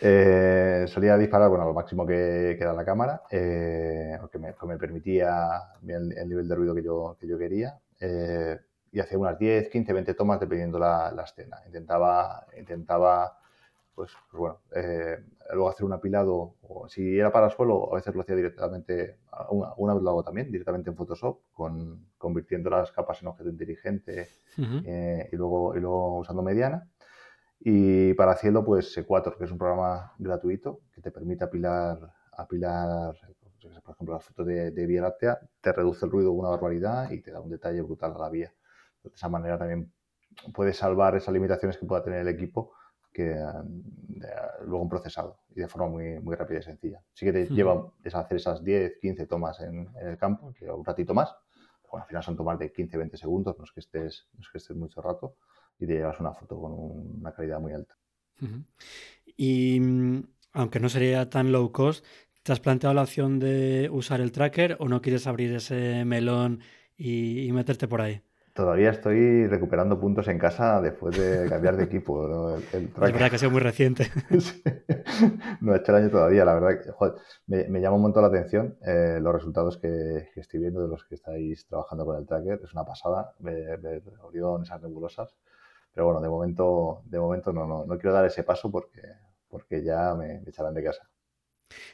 Eh, 0.00 0.86
solía 0.88 1.18
disparar, 1.18 1.50
bueno, 1.50 1.66
lo 1.66 1.74
máximo 1.74 2.06
que, 2.06 2.56
que 2.58 2.64
da 2.64 2.72
la 2.72 2.86
cámara, 2.86 3.20
eh, 3.30 4.18
que, 4.32 4.38
me, 4.38 4.78
permitía 4.78 5.60
el, 5.86 6.26
nivel 6.26 6.48
de 6.48 6.54
ruido 6.54 6.74
que 6.74 6.82
yo, 6.82 7.18
que 7.20 7.28
yo 7.28 7.36
quería. 7.36 7.78
Eh, 8.00 8.58
y 8.92 9.00
hacía 9.00 9.18
unas 9.18 9.38
10, 9.38 9.68
15, 9.68 9.92
20 9.92 10.14
tomas 10.14 10.40
dependiendo 10.40 10.78
la, 10.78 11.12
la 11.12 11.24
escena. 11.24 11.58
Intentaba, 11.66 12.46
intentaba 12.56 13.40
pues, 13.96 14.12
pues 14.30 14.38
bueno, 14.38 14.60
eh, 14.74 15.24
luego 15.54 15.70
hacer 15.70 15.86
un 15.86 15.94
apilado, 15.94 16.56
o 16.60 16.86
si 16.86 17.18
era 17.18 17.32
para 17.32 17.46
el 17.46 17.52
suelo, 17.52 17.90
a 17.90 17.96
veces 17.96 18.14
lo 18.14 18.20
hacía 18.20 18.36
directamente, 18.36 19.20
una, 19.48 19.72
una, 19.78 19.94
vez 19.94 20.02
lo 20.02 20.10
hago 20.10 20.22
también, 20.22 20.52
directamente 20.52 20.90
en 20.90 20.96
Photoshop, 20.96 21.40
con, 21.54 22.06
convirtiendo 22.18 22.68
las 22.68 22.92
capas 22.92 23.22
en 23.22 23.28
objeto 23.28 23.48
inteligente 23.48 24.28
eh, 24.58 25.30
y, 25.32 25.36
luego, 25.36 25.74
y 25.74 25.80
luego 25.80 26.18
usando 26.18 26.42
mediana. 26.42 26.86
Y 27.58 28.12
para 28.14 28.36
cielo, 28.36 28.62
pues 28.62 28.94
C4, 28.94 29.38
que 29.38 29.44
es 29.44 29.50
un 29.50 29.56
programa 29.56 30.12
gratuito 30.18 30.80
que 30.92 31.00
te 31.00 31.10
permite 31.10 31.44
apilar, 31.44 31.98
apilar 32.32 33.14
por 33.82 33.94
ejemplo, 33.94 34.14
las 34.14 34.24
fotos 34.24 34.46
de, 34.46 34.72
de 34.72 34.86
Vía 34.86 35.00
Láctea, 35.00 35.40
te 35.62 35.72
reduce 35.72 36.04
el 36.04 36.12
ruido 36.12 36.32
una 36.32 36.50
barbaridad 36.50 37.10
y 37.10 37.22
te 37.22 37.32
da 37.32 37.40
un 37.40 37.48
detalle 37.50 37.80
brutal 37.80 38.12
a 38.14 38.18
la 38.18 38.28
vía. 38.28 38.52
De 39.02 39.10
esa 39.14 39.30
manera 39.30 39.58
también 39.58 39.90
puedes 40.54 40.76
salvar 40.76 41.16
esas 41.16 41.32
limitaciones 41.32 41.78
que 41.78 41.86
pueda 41.86 42.04
tener 42.04 42.20
el 42.20 42.28
equipo 42.28 42.72
que 43.16 43.34
luego 44.66 44.82
un 44.82 44.90
procesado 44.90 45.38
y 45.54 45.60
de 45.60 45.68
forma 45.68 45.88
muy, 45.88 46.20
muy 46.20 46.36
rápida 46.36 46.58
y 46.58 46.62
sencilla. 46.62 47.02
Sí 47.14 47.24
que 47.24 47.32
te 47.32 47.46
lleva 47.46 47.72
a 47.72 48.18
hacer 48.18 48.36
esas 48.36 48.62
10, 48.62 48.98
15 49.00 49.26
tomas 49.26 49.58
en, 49.60 49.88
el 50.02 50.18
campo, 50.18 50.52
que 50.52 50.70
un 50.70 50.84
ratito 50.84 51.14
más. 51.14 51.34
Bueno, 51.90 52.02
al 52.02 52.08
final 52.08 52.22
son 52.22 52.36
tomas 52.36 52.58
de 52.58 52.70
15, 52.70 52.98
20 52.98 53.16
segundos, 53.16 53.56
no 53.56 53.64
es 53.64 53.72
que 53.72 53.80
estés, 53.80 54.28
no 54.34 54.40
es 54.40 54.50
que 54.50 54.58
estés 54.58 54.76
mucho 54.76 55.00
rato 55.00 55.36
y 55.78 55.86
te 55.86 55.94
llevas 55.94 56.20
una 56.20 56.34
foto 56.34 56.60
con 56.60 56.72
una 56.72 57.32
calidad 57.32 57.58
muy 57.58 57.72
alta. 57.72 57.96
Y 59.24 59.80
mm, 59.80 60.22
aunque 60.52 60.78
no 60.78 60.90
sería 60.90 61.30
tan 61.30 61.52
low 61.52 61.72
cost, 61.72 62.04
¿te 62.42 62.52
has 62.52 62.60
planteado 62.60 62.92
la 62.92 63.02
opción 63.02 63.38
de 63.38 63.88
usar 63.90 64.20
el 64.20 64.30
tracker 64.30 64.76
o 64.78 64.88
no 64.88 65.00
quieres 65.00 65.26
abrir 65.26 65.54
ese 65.54 66.04
melón 66.04 66.60
y 66.98 67.50
meterte 67.52 67.88
por 67.88 68.02
ahí? 68.02 68.20
Todavía 68.56 68.88
estoy 68.88 69.46
recuperando 69.48 70.00
puntos 70.00 70.28
en 70.28 70.38
casa 70.38 70.80
después 70.80 71.14
de 71.14 71.46
cambiar 71.46 71.76
de 71.76 71.84
equipo. 71.84 72.56
es 72.56 72.94
verdad 72.98 73.28
que 73.28 73.36
ha 73.36 73.38
sido 73.38 73.50
muy 73.50 73.60
reciente. 73.60 74.10
No 75.60 75.74
he 75.74 75.78
hecho 75.78 75.92
el 75.92 76.02
año 76.02 76.10
todavía, 76.10 76.44
la 76.44 76.54
verdad. 76.54 76.80
me, 77.46 77.80
llama 77.80 77.96
un 77.96 78.02
montón 78.02 78.22
la 78.22 78.28
atención 78.28 78.76
eh, 78.84 79.18
los 79.20 79.32
resultados 79.32 79.78
que, 79.78 80.28
estoy 80.36 80.60
viendo 80.60 80.82
de 80.82 80.88
los 80.88 81.04
que 81.04 81.14
estáis 81.14 81.66
trabajando 81.66 82.04
con 82.04 82.16
el 82.16 82.26
tracker. 82.26 82.60
Es 82.62 82.72
una 82.72 82.84
pasada 82.84 83.32
ver, 83.38 83.78
ver 83.78 84.02
Orión, 84.22 84.62
esas 84.62 84.82
nebulosas. 84.82 85.34
Pero 85.94 86.06
bueno, 86.06 86.20
de 86.20 86.28
momento, 86.28 87.02
de 87.04 87.18
momento 87.18 87.52
no, 87.52 87.66
no, 87.66 87.84
no 87.84 87.98
quiero 87.98 88.12
dar 88.12 88.24
ese 88.24 88.42
paso 88.42 88.70
porque, 88.70 89.02
porque 89.48 89.82
ya 89.82 90.14
me 90.14 90.42
echarán 90.46 90.74
de 90.74 90.84
casa. 90.84 91.08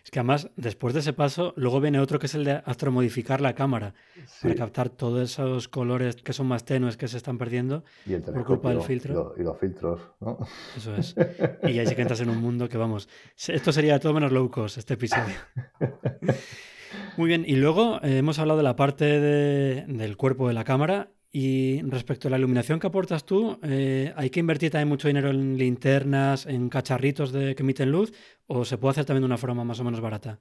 Es 0.04 0.10
que 0.10 0.18
además, 0.18 0.50
después 0.56 0.94
de 0.94 1.00
ese 1.00 1.12
paso, 1.12 1.54
luego 1.56 1.80
viene 1.80 1.98
otro 1.98 2.18
que 2.18 2.26
es 2.26 2.34
el 2.34 2.44
de 2.44 2.62
astromodificar 2.64 3.40
la 3.40 3.54
cámara 3.54 3.94
para 4.42 4.54
captar 4.54 4.90
todos 4.90 5.30
esos 5.30 5.68
colores 5.68 6.16
que 6.16 6.32
son 6.32 6.46
más 6.46 6.64
tenues 6.64 6.96
que 6.96 7.08
se 7.08 7.16
están 7.16 7.38
perdiendo 7.38 7.84
por 8.26 8.44
culpa 8.44 8.70
del 8.70 8.82
filtro. 8.82 9.34
Y, 9.38 9.42
los 9.42 9.58
filtros, 9.58 10.00
¿no? 10.20 10.38
Eso 10.76 10.94
es. 10.96 11.14
Y 11.62 11.78
ahí 11.78 11.86
sí 11.86 11.94
que 11.94 12.02
entras 12.02 12.20
en 12.20 12.30
un 12.30 12.38
mundo 12.38 12.68
que, 12.68 12.76
vamos, 12.76 13.08
esto 13.48 13.72
sería 13.72 13.98
todo 13.98 14.12
menos 14.12 14.32
low 14.32 14.50
cost, 14.50 14.78
este 14.78 14.94
episodio. 14.94 15.34
Muy 17.16 17.28
bien, 17.28 17.44
y 17.46 17.56
luego 17.56 18.00
eh, 18.02 18.18
hemos 18.18 18.38
hablado 18.38 18.58
de 18.58 18.64
la 18.64 18.76
parte 18.76 19.20
del 19.20 20.16
cuerpo 20.16 20.48
de 20.48 20.54
la 20.54 20.64
cámara 20.64 21.10
y 21.34 21.80
respecto 21.82 22.28
a 22.28 22.30
la 22.30 22.36
iluminación 22.36 22.78
que 22.78 22.86
aportas 22.86 23.24
tú, 23.24 23.58
eh, 23.62 24.12
¿hay 24.16 24.28
que 24.28 24.40
invertir 24.40 24.70
también 24.70 24.90
mucho 24.90 25.08
dinero 25.08 25.30
en 25.30 25.56
linternas, 25.56 26.44
en 26.44 26.68
cacharritos 26.68 27.32
de, 27.32 27.54
que 27.54 27.62
emiten 27.62 27.90
luz? 27.90 28.12
¿O 28.46 28.66
se 28.66 28.76
puede 28.76 28.92
hacer 28.92 29.06
también 29.06 29.22
de 29.22 29.26
una 29.26 29.38
forma 29.38 29.64
más 29.64 29.80
o 29.80 29.84
menos 29.84 30.02
barata? 30.02 30.40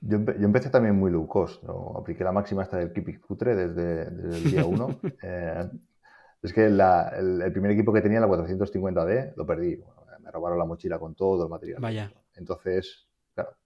Yo, 0.00 0.16
empecé 0.16 0.70
también 0.70 0.96
muy 0.96 1.12
low 1.12 1.28
cost. 1.28 1.62
Apliqué 1.96 2.24
la 2.24 2.32
máxima 2.32 2.62
hasta 2.62 2.78
del 2.78 2.92
Kipik 2.92 3.24
Putre 3.24 3.54
desde, 3.54 4.08
el 4.08 4.50
día 4.50 4.64
1. 4.64 5.00
Eh, 5.22 5.70
es 6.42 6.52
que 6.52 6.66
el, 6.66 7.52
primer 7.52 7.70
equipo 7.70 7.92
que 7.92 8.00
tenía, 8.00 8.18
la 8.18 8.26
450D, 8.26 9.34
lo 9.36 9.46
perdí. 9.46 9.80
me 10.18 10.30
robaron 10.32 10.58
la 10.58 10.64
mochila 10.64 10.98
con 10.98 11.14
todo 11.14 11.44
el 11.44 11.48
material. 11.48 11.80
Vaya. 11.80 12.12
Entonces, 12.34 13.06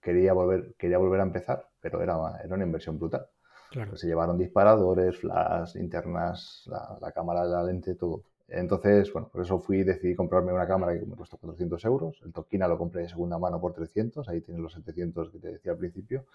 quería, 0.02 0.35
volver, 0.35 0.75
quería 0.76 0.99
volver 0.99 1.21
a 1.21 1.23
empezar, 1.23 1.66
pero 1.81 2.02
era, 2.02 2.19
era 2.45 2.55
una 2.55 2.64
inversión 2.64 2.99
brutal. 2.99 3.26
Pues 3.73 4.01
se 4.01 4.07
llevaron 4.07 4.39
disparadores, 4.39 5.19
flash, 5.19 5.77
internas, 5.77 6.69
la, 7.01 7.13
cámara, 7.13 7.45
la 7.45 7.63
lente, 7.63 7.95
todo. 7.95 8.23
Entonces, 8.49 9.13
bueno, 9.13 9.29
por 9.29 9.43
eso 9.43 9.59
fui 9.59 9.83
decidí 9.83 10.15
comprarme 10.15 10.53
una 10.53 10.67
cámara 10.67 10.99
que 10.99 11.05
me 11.05 11.17
costó 11.17 11.37
400 11.37 11.85
euros. 11.85 12.21
El 12.25 12.33
Tokina 12.33 12.69
lo 12.69 12.79
compré 12.79 13.03
de 13.03 13.09
segunda 13.09 13.39
mano 13.39 13.61
por 13.61 13.73
300, 13.73 14.29
ahí 14.29 14.41
tienes 14.41 14.63
los 14.63 14.73
700 14.73 15.31
que 15.31 15.39
te 15.39 15.49
decía 15.49 15.73
al 15.73 15.79
principio. 15.79 16.27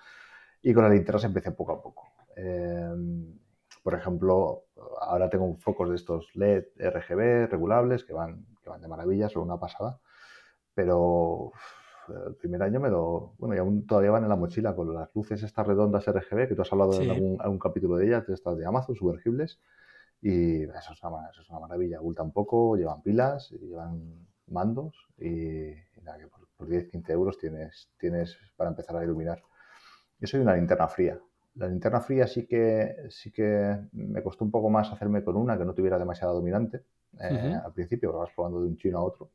Y 0.61 0.73
con 0.73 0.83
las 0.83 0.91
linternas 0.91 1.23
empecé 1.23 1.51
poco 1.51 1.71
a 1.73 1.81
poco. 1.81 2.11
Em, 2.35 3.39
por 3.81 3.95
ejemplo, 3.95 4.65
ahora 4.99 5.29
tengo 5.29 5.55
focos 5.57 5.89
de 5.89 5.95
estos 5.95 6.35
LED 6.35 6.65
RGB 6.77 7.47
regulables 7.49 8.03
que 8.03 8.13
van, 8.13 8.45
que 8.61 8.69
van 8.69 8.81
de 8.81 8.87
maravilla, 8.87 9.29
son 9.29 9.43
una 9.43 9.57
pasada. 9.59 9.99
Pero 10.75 11.51
el 12.27 12.35
primer 12.35 12.63
año 12.63 12.79
me 12.79 12.89
lo. 12.89 13.33
Bueno, 13.37 13.55
y 13.55 13.57
aún 13.57 13.85
todavía 13.85 14.11
van 14.11 14.23
en 14.23 14.29
la 14.29 14.35
mochila 14.35 14.75
con 14.75 14.93
las 14.93 15.09
luces 15.15 15.43
estas 15.43 15.65
redondas 15.65 16.05
RGB, 16.05 16.47
que 16.47 16.55
tú 16.55 16.61
has 16.61 16.71
hablado 16.71 16.99
en 17.01 17.37
algún, 17.39 17.59
capítulo 17.59 17.97
de 17.97 18.07
ellas, 18.07 18.27
de 18.27 18.33
estas 18.33 18.57
de 18.57 18.65
Amazon, 18.65 18.95
sumergibles. 18.95 19.59
Y 20.21 20.63
eso 20.63 20.93
es, 20.93 21.03
una, 21.03 21.29
eso 21.31 21.41
es 21.41 21.49
una 21.49 21.59
maravilla. 21.59 21.99
Ocultan 21.99 22.31
poco, 22.31 22.75
llevan 22.75 23.01
pilas, 23.01 23.51
llevan 23.51 24.27
mandos 24.47 24.95
y, 25.17 25.73
nada, 26.03 26.17
que 26.19 26.27
por, 26.27 26.67
10-15 26.67 27.09
euros 27.09 27.37
tienes, 27.39 27.89
tienes 27.97 28.37
para 28.55 28.69
empezar 28.69 28.95
a 28.95 29.03
iluminar. 29.03 29.41
Yo 30.19 30.27
soy 30.27 30.41
una 30.41 30.55
linterna 30.55 30.87
fría. 30.87 31.19
La 31.55 31.67
linterna 31.67 32.01
fría 32.01 32.27
sí 32.27 32.45
que, 32.45 33.07
sí 33.09 33.31
que 33.31 33.77
me 33.93 34.21
costó 34.21 34.45
un 34.45 34.51
poco 34.51 34.69
más 34.69 34.91
hacerme 34.91 35.23
con 35.23 35.35
una 35.35 35.57
que 35.57 35.65
no 35.65 35.73
tuviera 35.73 35.97
demasiado 35.97 36.35
dominante. 36.35 36.83
Eh, 37.19 37.59
al 37.65 37.73
principio, 37.73 38.13
vas 38.13 38.29
probando 38.35 38.61
de 38.61 38.67
un 38.67 38.77
chino 38.77 38.99
a 38.99 39.03
otro 39.03 39.31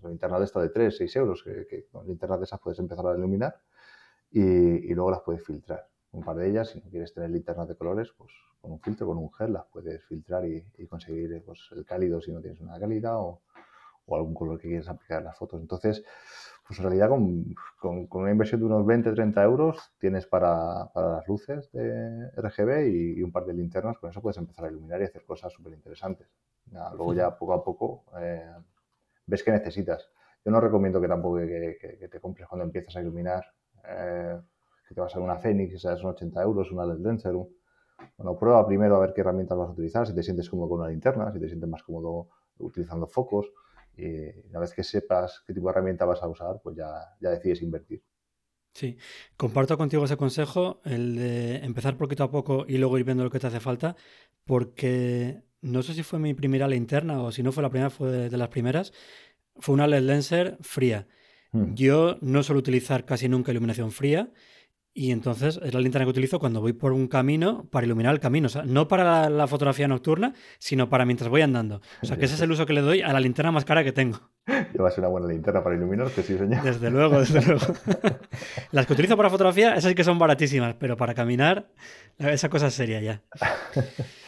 una 0.00 0.10
linterna 0.10 0.38
de 0.38 0.44
esta 0.44 0.60
de 0.60 0.68
3, 0.68 0.96
6 0.96 1.16
euros, 1.16 1.42
que, 1.42 1.86
con 1.90 2.06
linternas 2.06 2.40
de 2.40 2.44
esas 2.44 2.60
puedes 2.60 2.78
empezar 2.78 3.06
a 3.06 3.16
iluminar 3.16 3.60
y, 4.30 4.94
luego 4.94 5.10
las 5.10 5.20
puedes 5.20 5.44
filtrar. 5.44 5.88
Un 6.12 6.24
par 6.24 6.36
de 6.36 6.48
ellas, 6.48 6.70
si 6.70 6.80
no 6.80 6.90
quieres 6.90 7.12
tener 7.12 7.30
linternas 7.30 7.68
de 7.68 7.76
colores, 7.76 8.12
pues 8.16 8.32
con 8.60 8.72
un 8.72 8.80
filtro, 8.80 9.06
con 9.06 9.18
un 9.18 9.32
gel, 9.32 9.52
las 9.52 9.66
puedes 9.66 10.04
filtrar 10.04 10.44
y, 10.46 10.64
conseguir 10.88 11.42
pues, 11.44 11.68
el 11.72 11.84
cálido 11.84 12.20
si 12.20 12.32
no 12.32 12.40
tienes 12.40 12.60
una 12.60 12.78
cálida 12.78 13.18
o, 13.18 13.42
algún 14.08 14.34
color 14.34 14.58
que 14.60 14.68
quieres 14.68 14.88
aplicar 14.88 15.18
en 15.18 15.24
las 15.24 15.36
fotos. 15.36 15.60
Entonces, 15.60 16.04
pues 16.66 16.78
en 16.78 16.84
realidad 16.84 17.08
con, 17.08 18.08
una 18.10 18.30
inversión 18.30 18.60
de 18.60 18.66
unos 18.66 18.86
20, 18.86 19.12
30 19.12 19.42
euros 19.42 19.92
tienes 19.98 20.26
para, 20.26 20.90
las 20.94 21.26
luces 21.26 21.70
de 21.72 22.30
RGB 22.36 22.88
y, 22.88 23.22
un 23.22 23.32
par 23.32 23.46
de 23.46 23.54
linternas, 23.54 23.98
con 23.98 24.10
eso 24.10 24.22
puedes 24.22 24.38
empezar 24.38 24.66
a 24.66 24.68
iluminar 24.68 25.00
y 25.00 25.04
hacer 25.04 25.24
cosas 25.24 25.52
súper 25.52 25.72
interesantes. 25.72 26.28
luego 26.70 27.14
ya 27.14 27.36
poco 27.36 27.52
a 27.52 27.64
poco 27.64 28.04
eh, 28.20 28.52
ves 29.26 29.42
que 29.42 29.52
necesitas. 29.52 30.08
Yo 30.44 30.52
no 30.52 30.60
recomiendo 30.60 31.00
que 31.00 31.08
tampoco 31.08 31.38
que, 31.38 32.08
te 32.10 32.20
compres 32.20 32.48
cuando 32.48 32.64
empiezas 32.64 32.96
a 32.96 33.00
iluminar, 33.00 33.44
eh, 33.84 34.38
que 34.88 34.94
te 34.94 35.00
vas 35.00 35.14
a 35.16 35.20
una 35.20 35.36
Fenix, 35.36 35.80
sea, 35.80 35.96
son 35.96 36.10
80 36.10 36.42
euros, 36.42 36.70
una 36.70 36.86
LED 36.86 37.00
Lenser. 37.00 37.34
Bueno, 38.16 38.38
prueba 38.38 38.66
primero 38.66 38.96
a 38.96 39.00
ver 39.00 39.12
qué 39.12 39.22
herramientas 39.22 39.58
vas 39.58 39.68
a 39.68 39.72
utilizar, 39.72 40.06
si 40.06 40.14
te 40.14 40.22
sientes 40.22 40.48
cómodo 40.48 40.68
con 40.70 40.80
una 40.80 40.88
linterna, 40.88 41.32
si 41.32 41.40
te 41.40 41.48
sientes 41.48 41.68
más 41.68 41.82
cómodo 41.82 42.28
utilizando 42.58 43.06
focos. 43.06 43.46
Y 43.96 44.30
una 44.50 44.60
vez 44.60 44.72
que 44.74 44.84
sepas 44.84 45.42
qué 45.46 45.54
tipo 45.54 45.66
de 45.66 45.72
herramienta 45.72 46.04
vas 46.04 46.22
a 46.22 46.28
usar, 46.28 46.60
pues 46.62 46.76
ya, 46.76 47.16
ya 47.20 47.30
decides 47.30 47.62
invertir. 47.62 48.02
Sí, 48.74 48.98
comparto 49.38 49.78
contigo 49.78 50.04
ese 50.04 50.18
consejo, 50.18 50.82
el 50.84 51.16
de 51.16 51.56
empezar 51.64 51.96
poquito 51.96 52.24
a 52.24 52.30
poco 52.30 52.66
y 52.68 52.76
luego 52.76 52.98
ir 52.98 53.04
viendo 53.04 53.24
lo 53.24 53.30
que 53.30 53.40
te 53.40 53.46
hace 53.46 53.58
falta, 53.58 53.96
porque 54.44 55.45
no 55.62 55.82
sé 55.82 55.94
si 55.94 56.02
fue 56.02 56.18
mi 56.18 56.34
primera 56.34 56.68
linterna 56.68 57.22
o 57.22 57.32
si 57.32 57.42
no 57.42 57.52
fue 57.52 57.62
la 57.62 57.70
primera, 57.70 57.90
fue 57.90 58.28
de 58.28 58.36
las 58.36 58.48
primeras, 58.48 58.92
fue 59.58 59.74
una 59.74 59.86
LED 59.86 60.02
Lenser 60.02 60.58
fría. 60.60 61.06
Hmm. 61.52 61.74
Yo 61.74 62.18
no 62.20 62.42
suelo 62.42 62.58
utilizar 62.58 63.04
casi 63.04 63.28
nunca 63.28 63.50
iluminación 63.50 63.92
fría 63.92 64.32
y 64.98 65.12
entonces 65.12 65.60
es 65.62 65.74
la 65.74 65.80
linterna 65.80 66.06
que 66.06 66.10
utilizo 66.10 66.38
cuando 66.38 66.62
voy 66.62 66.72
por 66.72 66.92
un 66.92 67.06
camino 67.06 67.68
para 67.70 67.84
iluminar 67.84 68.14
el 68.14 68.20
camino. 68.20 68.46
O 68.46 68.48
sea, 68.48 68.62
no 68.62 68.88
para 68.88 69.28
la, 69.28 69.46
fotografía 69.46 69.86
nocturna, 69.86 70.32
sino 70.58 70.88
para 70.88 71.04
mientras 71.04 71.28
voy 71.28 71.42
andando. 71.42 71.82
O 72.02 72.06
sea, 72.06 72.16
que 72.16 72.24
ese 72.24 72.34
es 72.34 72.40
el 72.40 72.50
uso 72.50 72.64
que 72.64 72.72
le 72.72 72.80
doy 72.80 73.02
a 73.02 73.12
la 73.12 73.20
linterna 73.20 73.52
más 73.52 73.66
cara 73.66 73.84
que 73.84 73.92
tengo. 73.92 74.18
Llevas 74.72 74.96
una 74.96 75.08
buena 75.08 75.26
linterna 75.26 75.62
para 75.62 75.76
iluminarte, 75.76 76.22
sí, 76.22 76.38
señor. 76.38 76.62
Desde 76.62 76.90
luego, 76.90 77.20
desde 77.20 77.42
luego. 77.42 77.66
Las 78.72 78.86
que 78.86 78.94
utilizo 78.94 79.18
para 79.18 79.28
fotografía, 79.28 79.74
esas 79.74 79.90
sí 79.90 79.94
que 79.94 80.02
son 80.02 80.18
baratísimas, 80.18 80.76
pero 80.78 80.96
para 80.96 81.12
caminar, 81.12 81.68
esa 82.16 82.48
cosa 82.48 82.68
es 82.68 82.74
seria 82.74 83.02
ya. 83.02 83.22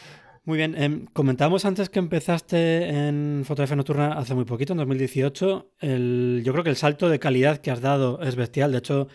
Muy 0.49 0.57
bien, 0.57 0.73
em, 0.81 1.05
comentábamos 1.13 1.63
antes 1.65 1.89
que 1.91 1.99
empezaste 1.99 2.89
en 2.89 3.43
fotografía 3.45 3.75
nocturna 3.75 4.13
hace 4.13 4.33
muy 4.33 4.45
poquito, 4.45 4.73
en 4.73 4.77
2018. 4.79 5.75
El, 5.79 6.41
yo 6.43 6.53
creo 6.53 6.63
que 6.63 6.71
el 6.71 6.75
salto 6.75 7.07
de 7.07 7.19
calidad 7.19 7.59
que 7.59 7.69
has 7.69 7.81
dado 7.81 8.19
es 8.23 8.35
bestial. 8.35 8.71
De 8.71 8.79
hecho, 8.79 9.07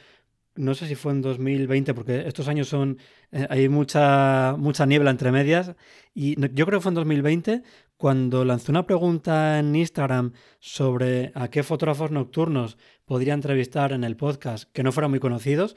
no 0.55 0.75
sé 0.75 0.87
si 0.87 0.95
fue 0.95 1.11
en 1.11 1.23
2020, 1.23 1.93
porque 1.93 2.23
estos 2.29 2.47
años 2.47 2.69
son. 2.69 2.99
Eh, 3.33 3.49
hay 3.51 3.69
mucha, 3.69 4.55
mucha 4.57 4.87
niebla 4.87 5.11
entre 5.11 5.33
medias. 5.33 5.75
Y 6.15 6.37
yo 6.55 6.67
creo 6.67 6.79
que 6.79 6.83
fue 6.85 6.91
en 6.91 6.95
2020 6.95 7.63
cuando 7.97 8.45
lanzó 8.45 8.71
una 8.71 8.87
pregunta 8.87 9.59
en 9.59 9.75
Instagram 9.75 10.35
sobre 10.61 11.33
a 11.35 11.49
qué 11.49 11.65
fotógrafos 11.65 12.13
nocturnos 12.13 12.79
podría 13.07 13.35
entrevistar 13.35 13.91
en 13.91 14.05
el 14.05 14.17
podcast 14.17 14.71
que 14.73 14.85
no 14.85 14.93
fueran 14.93 15.11
muy 15.11 15.19
conocidos. 15.19 15.75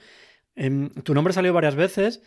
Em, 0.55 0.89
tu 0.89 1.15
nombre 1.15 1.33
salió 1.33 1.51
varias 1.51 1.73
veces 1.75 2.21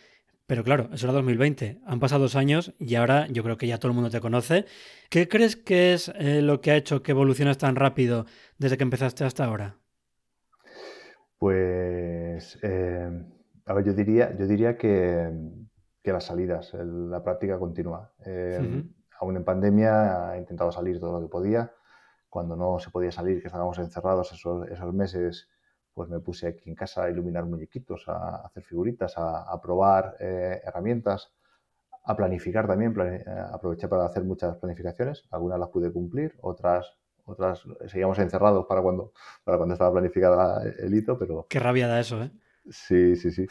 pero 0.51 0.65
claro, 0.65 0.89
eso 0.91 1.05
era 1.05 1.13
2020. 1.13 1.79
Han 1.85 2.01
pasado 2.01 2.23
dos 2.23 2.35
años 2.35 2.73
y 2.77 2.95
ahora 2.95 3.25
yo 3.27 3.41
creo 3.41 3.55
que 3.55 3.67
ya 3.67 3.77
todo 3.77 3.87
el 3.87 3.95
mundo 3.95 4.09
te 4.09 4.19
conoce. 4.19 4.65
¿Qué 5.09 5.29
crees 5.29 5.55
que 5.55 5.93
es 5.93 6.09
eh, 6.09 6.41
lo 6.41 6.59
que 6.59 6.71
ha 6.71 6.75
hecho 6.75 7.01
que 7.01 7.11
evoluciones 7.13 7.57
tan 7.57 7.77
rápido 7.77 8.25
desde 8.57 8.75
que 8.75 8.83
empezaste 8.83 9.23
hasta 9.23 9.45
ahora? 9.45 9.77
Pues, 11.37 12.59
eh, 12.63 13.09
a 13.65 13.73
ver, 13.73 13.85
yo 13.85 13.93
diría, 13.93 14.35
yo 14.37 14.45
diría 14.45 14.77
que, 14.77 15.31
las 16.03 16.25
salidas, 16.25 16.73
la 16.73 17.23
práctica 17.23 17.57
continua. 17.57 18.11
Eh, 18.25 18.83
aún 19.21 19.37
en 19.37 19.45
pandemia 19.45 20.35
he 20.35 20.39
intentado 20.39 20.73
salir 20.73 20.99
todo 20.99 21.13
lo 21.13 21.25
que 21.25 21.31
podía. 21.31 21.71
Cuando 22.27 22.57
no 22.57 22.77
se 22.77 22.89
podía 22.89 23.13
salir, 23.13 23.39
que 23.39 23.47
estábamos 23.47 23.79
encerrados 23.79 24.33
esos, 24.33 24.67
esos 24.67 24.93
meses, 24.93 25.47
pues 25.93 26.09
me 26.09 26.19
puse 26.19 26.47
aquí 26.47 26.69
en 26.69 26.75
casa 26.75 27.03
a 27.03 27.09
iluminar 27.09 27.45
muñequitos, 27.45 28.07
a 28.07 28.45
hacer 28.45 28.63
figuritas, 28.63 29.13
a, 29.17 29.59
probar 29.61 30.15
eh, 30.19 30.61
herramientas, 30.63 31.33
a 32.03 32.15
planificar 32.15 32.67
también. 32.67 32.95
Eh, 32.99 33.23
aproveché 33.51 33.87
para 33.87 34.05
hacer 34.05 34.23
muchas 34.23 34.57
planificaciones. 34.57 35.25
Algunas 35.31 35.59
las 35.59 35.69
pude 35.69 35.91
cumplir, 35.91 36.37
otras 36.41 36.97
otras 37.25 37.63
seguíamos 37.87 38.19
encerrados 38.19 38.65
para 38.65 38.81
cuando, 38.81 39.13
para 39.43 39.57
cuando 39.57 39.73
estaba 39.73 39.91
planificada 39.91 40.63
el 40.63 40.93
hito, 40.93 41.17
pero... 41.17 41.45
Qué 41.49 41.59
rabia 41.59 41.87
da 41.87 41.99
eso, 41.99 42.21
¿eh? 42.21 42.31
Sí, 42.69 43.15
sí, 43.15 43.31
sí. 43.31 43.47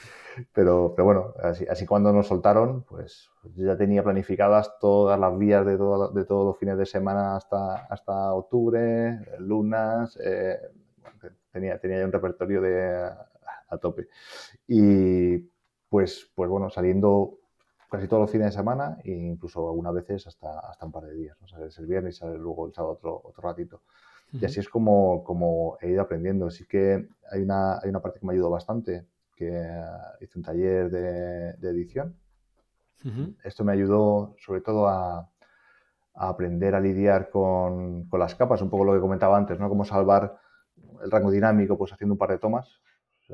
Pero, 0.53 0.93
pero 0.95 1.05
bueno, 1.05 1.35
así, 1.43 1.67
así 1.69 1.85
cuando 1.85 2.13
nos 2.13 2.29
soltaron, 2.29 2.85
pues 2.85 3.31
yo 3.57 3.67
ya 3.67 3.77
tenía 3.77 4.05
planificadas 4.05 4.79
todas 4.79 5.19
las 5.19 5.37
vías 5.37 5.67
de, 5.67 5.73
de 5.73 6.25
todos 6.25 6.47
los 6.47 6.59
fines 6.59 6.79
de 6.79 6.87
semana 6.87 7.37
hasta, 7.37 7.87
hasta 7.87 8.33
octubre, 8.33 9.19
lunas, 9.39 10.17
eh, 10.23 10.59
tenía, 11.53 11.79
tenía 11.79 11.99
ya 11.99 12.05
un 12.05 12.13
repertorio 12.13 12.61
de, 12.61 13.11
a, 13.69 13.79
tope. 13.79 14.09
Y 14.67 15.39
pues, 15.89 16.31
pues 16.35 16.51
bueno, 16.51 16.71
saliendo 16.71 17.39
casi 17.91 18.07
todos 18.07 18.23
los 18.23 18.31
fines 18.31 18.47
de 18.47 18.53
semana 18.53 18.99
e 19.03 19.11
incluso 19.11 19.69
algunas 19.69 19.95
veces 19.95 20.27
hasta, 20.27 20.61
hasta 20.61 20.87
un 20.87 20.93
par 20.93 21.05
de 21.05 21.15
días. 21.15 21.37
¿no? 21.41 21.49
Sales 21.49 21.77
el 21.79 21.87
viernes 21.87 22.17
y 22.17 22.19
sales 22.19 22.39
luego 22.39 22.67
el 22.67 22.73
sábado 22.73 22.95
otro, 22.95 23.21
otro 23.25 23.43
ratito. 23.43 23.83
Y 24.33 24.45
así 24.45 24.61
es 24.61 24.69
como, 24.69 25.25
como 25.25 25.77
he 25.81 25.91
ido 25.91 26.03
aprendiendo. 26.03 26.51
Sí 26.51 26.65
que 26.67 27.09
hay 27.33 27.43
una, 27.43 27.81
hay 27.81 27.91
una 27.91 28.01
parte 28.01 28.21
que 28.21 28.27
me 28.27 28.33
ayudó 28.33 28.49
bastante, 28.49 29.07
que 29.35 29.49
hice 30.21 30.39
un 30.39 30.45
taller 30.45 30.89
de, 30.91 31.55
de 31.55 31.69
edición. 31.71 32.17
Esto 33.43 33.65
me 33.65 33.73
ayudó 33.73 34.37
sobre 34.39 34.61
todo 34.61 34.87
a, 34.87 35.31
a 36.15 36.29
aprender 36.29 36.75
a 36.75 36.81
lidiar 36.81 37.31
con, 37.31 38.05
con, 38.05 38.21
las 38.21 38.35
capas, 38.35 38.61
un 38.61 38.69
poco 38.69 38.85
lo 38.85 38.93
que 38.93 39.01
comentaba 39.01 39.39
antes, 39.39 39.59
¿no? 39.59 39.71
Cómo 39.71 39.87
salvar 39.87 40.39
el 41.03 41.11
rango 41.11 41.31
dinámico 41.31 41.77
pues 41.77 41.93
haciendo 41.93 42.15
un 42.15 42.19
par 42.19 42.31
de 42.31 42.39
tomas. 42.39 42.81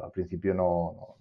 al 0.03 0.11
principio 0.11 0.55
no, 0.55 1.17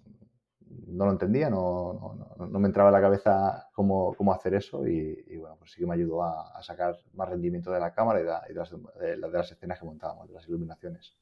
no, 0.86 1.06
lo 1.06 1.12
entendía, 1.12 1.50
no, 1.50 2.34
no, 2.38 2.58
me 2.58 2.66
entraba 2.66 2.90
en 2.90 2.94
la 2.94 3.00
cabeza 3.00 3.68
cómo, 3.72 4.14
cómo 4.14 4.32
hacer 4.32 4.54
eso 4.54 4.86
y, 4.86 5.36
bueno, 5.36 5.56
pues 5.58 5.72
sí 5.72 5.80
que 5.80 5.86
me 5.86 5.94
ayudó 5.94 6.22
a, 6.22 6.62
sacar 6.62 6.96
más 7.14 7.28
rendimiento 7.28 7.70
de 7.70 7.80
la 7.80 7.92
cámara 7.92 8.20
y, 8.20 8.52
de, 8.52 8.54
las, 8.54 8.70
de, 8.70 9.16
las, 9.16 9.52
escenas 9.52 9.78
que 9.78 9.86
montábamos, 9.86 10.28
de 10.28 10.34
las 10.34 10.48
iluminaciones. 10.48 11.16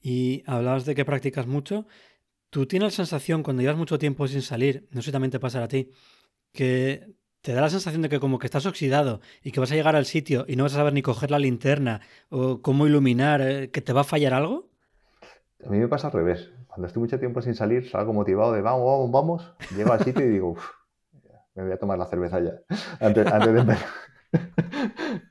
Y 0.00 0.42
hablabas 0.46 0.84
de 0.84 0.94
que 0.94 1.06
practicas 1.06 1.46
mucho. 1.46 1.86
¿Tú 2.50 2.66
tienes 2.66 2.92
la 2.92 2.96
sensación 3.04 3.42
cuando 3.42 3.62
llevas 3.62 3.78
mucho 3.78 3.98
tiempo 3.98 4.28
sin 4.28 4.42
salir, 4.42 4.88
no 4.90 5.00
sé 5.00 5.06
si 5.06 5.12
también 5.12 5.30
te 5.30 5.40
pasará 5.40 5.64
a 5.64 5.68
ti, 5.68 5.90
que 6.52 7.15
te 7.46 7.52
da 7.52 7.60
la 7.60 7.70
sensación 7.70 8.02
de 8.02 8.08
que 8.08 8.18
como 8.18 8.40
que 8.40 8.48
estás 8.48 8.66
oxidado 8.66 9.20
y 9.40 9.52
que 9.52 9.60
vas 9.60 9.70
a 9.70 9.76
llegar 9.76 9.94
al 9.94 10.04
sitio 10.04 10.44
y 10.48 10.56
no 10.56 10.64
vas 10.64 10.74
a 10.74 10.78
saber 10.78 10.92
ni 10.92 11.00
coger 11.00 11.30
la 11.30 11.38
linterna 11.38 12.00
o 12.28 12.60
cómo 12.60 12.88
iluminar, 12.88 13.40
eh, 13.40 13.70
que 13.70 13.80
te 13.80 13.92
va 13.92 14.00
a 14.00 14.04
fallar 14.04 14.34
algo? 14.34 14.68
A 15.64 15.70
mí 15.70 15.78
me 15.78 15.86
pasa 15.86 16.08
al 16.08 16.14
revés. 16.14 16.50
Cuando 16.66 16.88
estoy 16.88 17.02
mucho 17.02 17.20
tiempo 17.20 17.40
sin 17.40 17.54
salir, 17.54 17.88
salgo 17.88 18.12
motivado 18.12 18.52
de 18.52 18.62
vamos, 18.62 18.84
vamos, 18.84 19.12
vamos, 19.12 19.54
llego 19.76 19.92
al 19.92 20.02
sitio 20.02 20.26
y 20.26 20.28
digo, 20.28 20.48
Uf, 20.48 20.70
me 21.54 21.62
voy 21.62 21.72
a 21.72 21.78
tomar 21.78 21.96
la 21.96 22.06
cerveza 22.06 22.40
ya. 22.40 22.54
Antes, 22.98 23.24
de 23.24 23.60
empezar. 23.60 23.88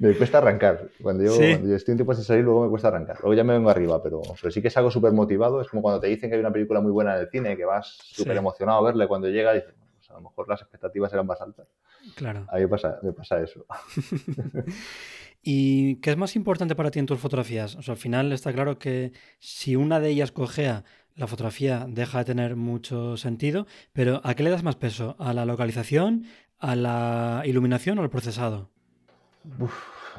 me, 0.00 0.16
cuesta 0.16 0.38
arrancar. 0.38 0.88
Cuando 1.00 1.22
yo, 1.22 1.30
estoy 1.32 1.92
un 1.92 1.98
tiempo 1.98 2.12
sin 2.14 2.24
salir, 2.24 2.42
luego 2.42 2.64
me 2.64 2.70
cuesta 2.70 2.88
arrancar. 2.88 3.20
Luego 3.20 3.34
ya 3.34 3.44
me 3.44 3.52
vengo 3.52 3.70
arriba, 3.70 4.02
pero, 4.02 4.20
pero 4.40 4.50
sí 4.50 4.60
que 4.60 4.66
es 4.66 4.76
algo 4.76 4.90
súper 4.90 5.12
motivado. 5.12 5.60
Es 5.60 5.68
como 5.68 5.80
cuando 5.80 6.00
te 6.00 6.08
dicen 6.08 6.28
que 6.28 6.34
hay 6.34 6.40
una 6.40 6.52
película 6.52 6.80
muy 6.80 6.90
buena 6.90 7.14
en 7.14 7.20
el 7.20 7.30
cine, 7.30 7.56
que 7.56 7.64
vas 7.64 7.98
súper 8.02 8.36
emocionado 8.36 8.80
a 8.80 8.82
verle 8.82 9.06
cuando 9.06 9.28
llega 9.28 9.52
y 9.52 9.60
dices, 9.60 9.74
a 10.12 10.16
lo 10.16 10.22
mejor 10.22 10.48
las 10.48 10.60
expectativas 10.60 11.12
eran 11.12 11.26
más 11.26 11.40
altas. 11.40 11.66
Claro. 12.14 12.46
A 12.50 12.56
mí 12.56 12.62
me 12.62 12.68
pasa, 12.68 12.98
me 13.02 13.12
pasa 13.12 13.40
eso. 13.40 13.66
¿Y 15.42 15.96
qué 15.96 16.10
es 16.10 16.16
más 16.16 16.36
importante 16.36 16.76
para 16.76 16.90
ti 16.90 17.00
en 17.00 17.06
tus 17.06 17.18
fotografías? 17.18 17.74
O 17.76 17.82
sea, 17.82 17.92
al 17.92 17.98
final 17.98 18.32
está 18.32 18.52
claro 18.52 18.78
que 18.78 19.12
si 19.40 19.74
una 19.74 19.98
de 19.98 20.10
ellas 20.10 20.30
cojea, 20.30 20.84
la 21.16 21.26
fotografía 21.26 21.86
deja 21.88 22.18
de 22.18 22.24
tener 22.24 22.56
mucho 22.56 23.16
sentido, 23.16 23.66
pero 23.92 24.20
¿a 24.24 24.34
qué 24.34 24.44
le 24.44 24.50
das 24.50 24.62
más 24.62 24.76
peso? 24.76 25.16
¿A 25.18 25.34
la 25.34 25.44
localización, 25.44 26.24
a 26.58 26.76
la 26.76 27.42
iluminación 27.44 27.98
o 27.98 28.02
al 28.02 28.10
procesado? 28.10 28.70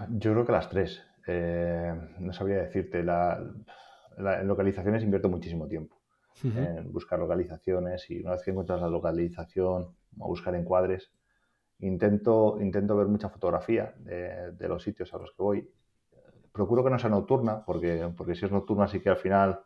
yo 0.09 0.33
creo 0.33 0.45
que 0.45 0.51
las 0.51 0.69
tres. 0.69 1.01
Eh, 1.25 1.93
no 2.19 2.33
sabría 2.33 2.57
decirte. 2.57 3.01
La, 3.01 3.39
en 4.17 4.47
localizaciones 4.47 5.03
invierto 5.03 5.29
muchísimo 5.29 5.67
tiempo 5.67 6.02
en 6.43 6.91
buscar 6.91 7.19
localizaciones 7.19 8.09
y 8.09 8.19
una 8.19 8.31
vez 8.31 8.43
que 8.43 8.51
encuentras 8.51 8.81
la 8.81 8.87
localización, 8.87 9.95
a 10.19 10.25
buscar 10.25 10.55
encuadres, 10.55 11.11
intento, 11.79 12.57
intento 12.59 12.95
ver 12.95 13.07
mucha 13.07 13.29
fotografía 13.29 13.93
de, 13.97 14.67
los 14.67 14.83
sitios 14.83 15.13
a 15.13 15.17
los 15.17 15.31
que 15.31 15.43
voy. 15.43 15.69
Procuro 16.51 16.83
que 16.83 16.89
no 16.89 16.99
sea 16.99 17.09
nocturna, 17.09 17.63
porque, 17.65 18.11
porque 18.15 18.35
si 18.35 18.45
es 18.45 18.51
nocturna 18.51 18.87
sí 18.87 18.99
que 18.99 19.09
al 19.09 19.17
final 19.17 19.59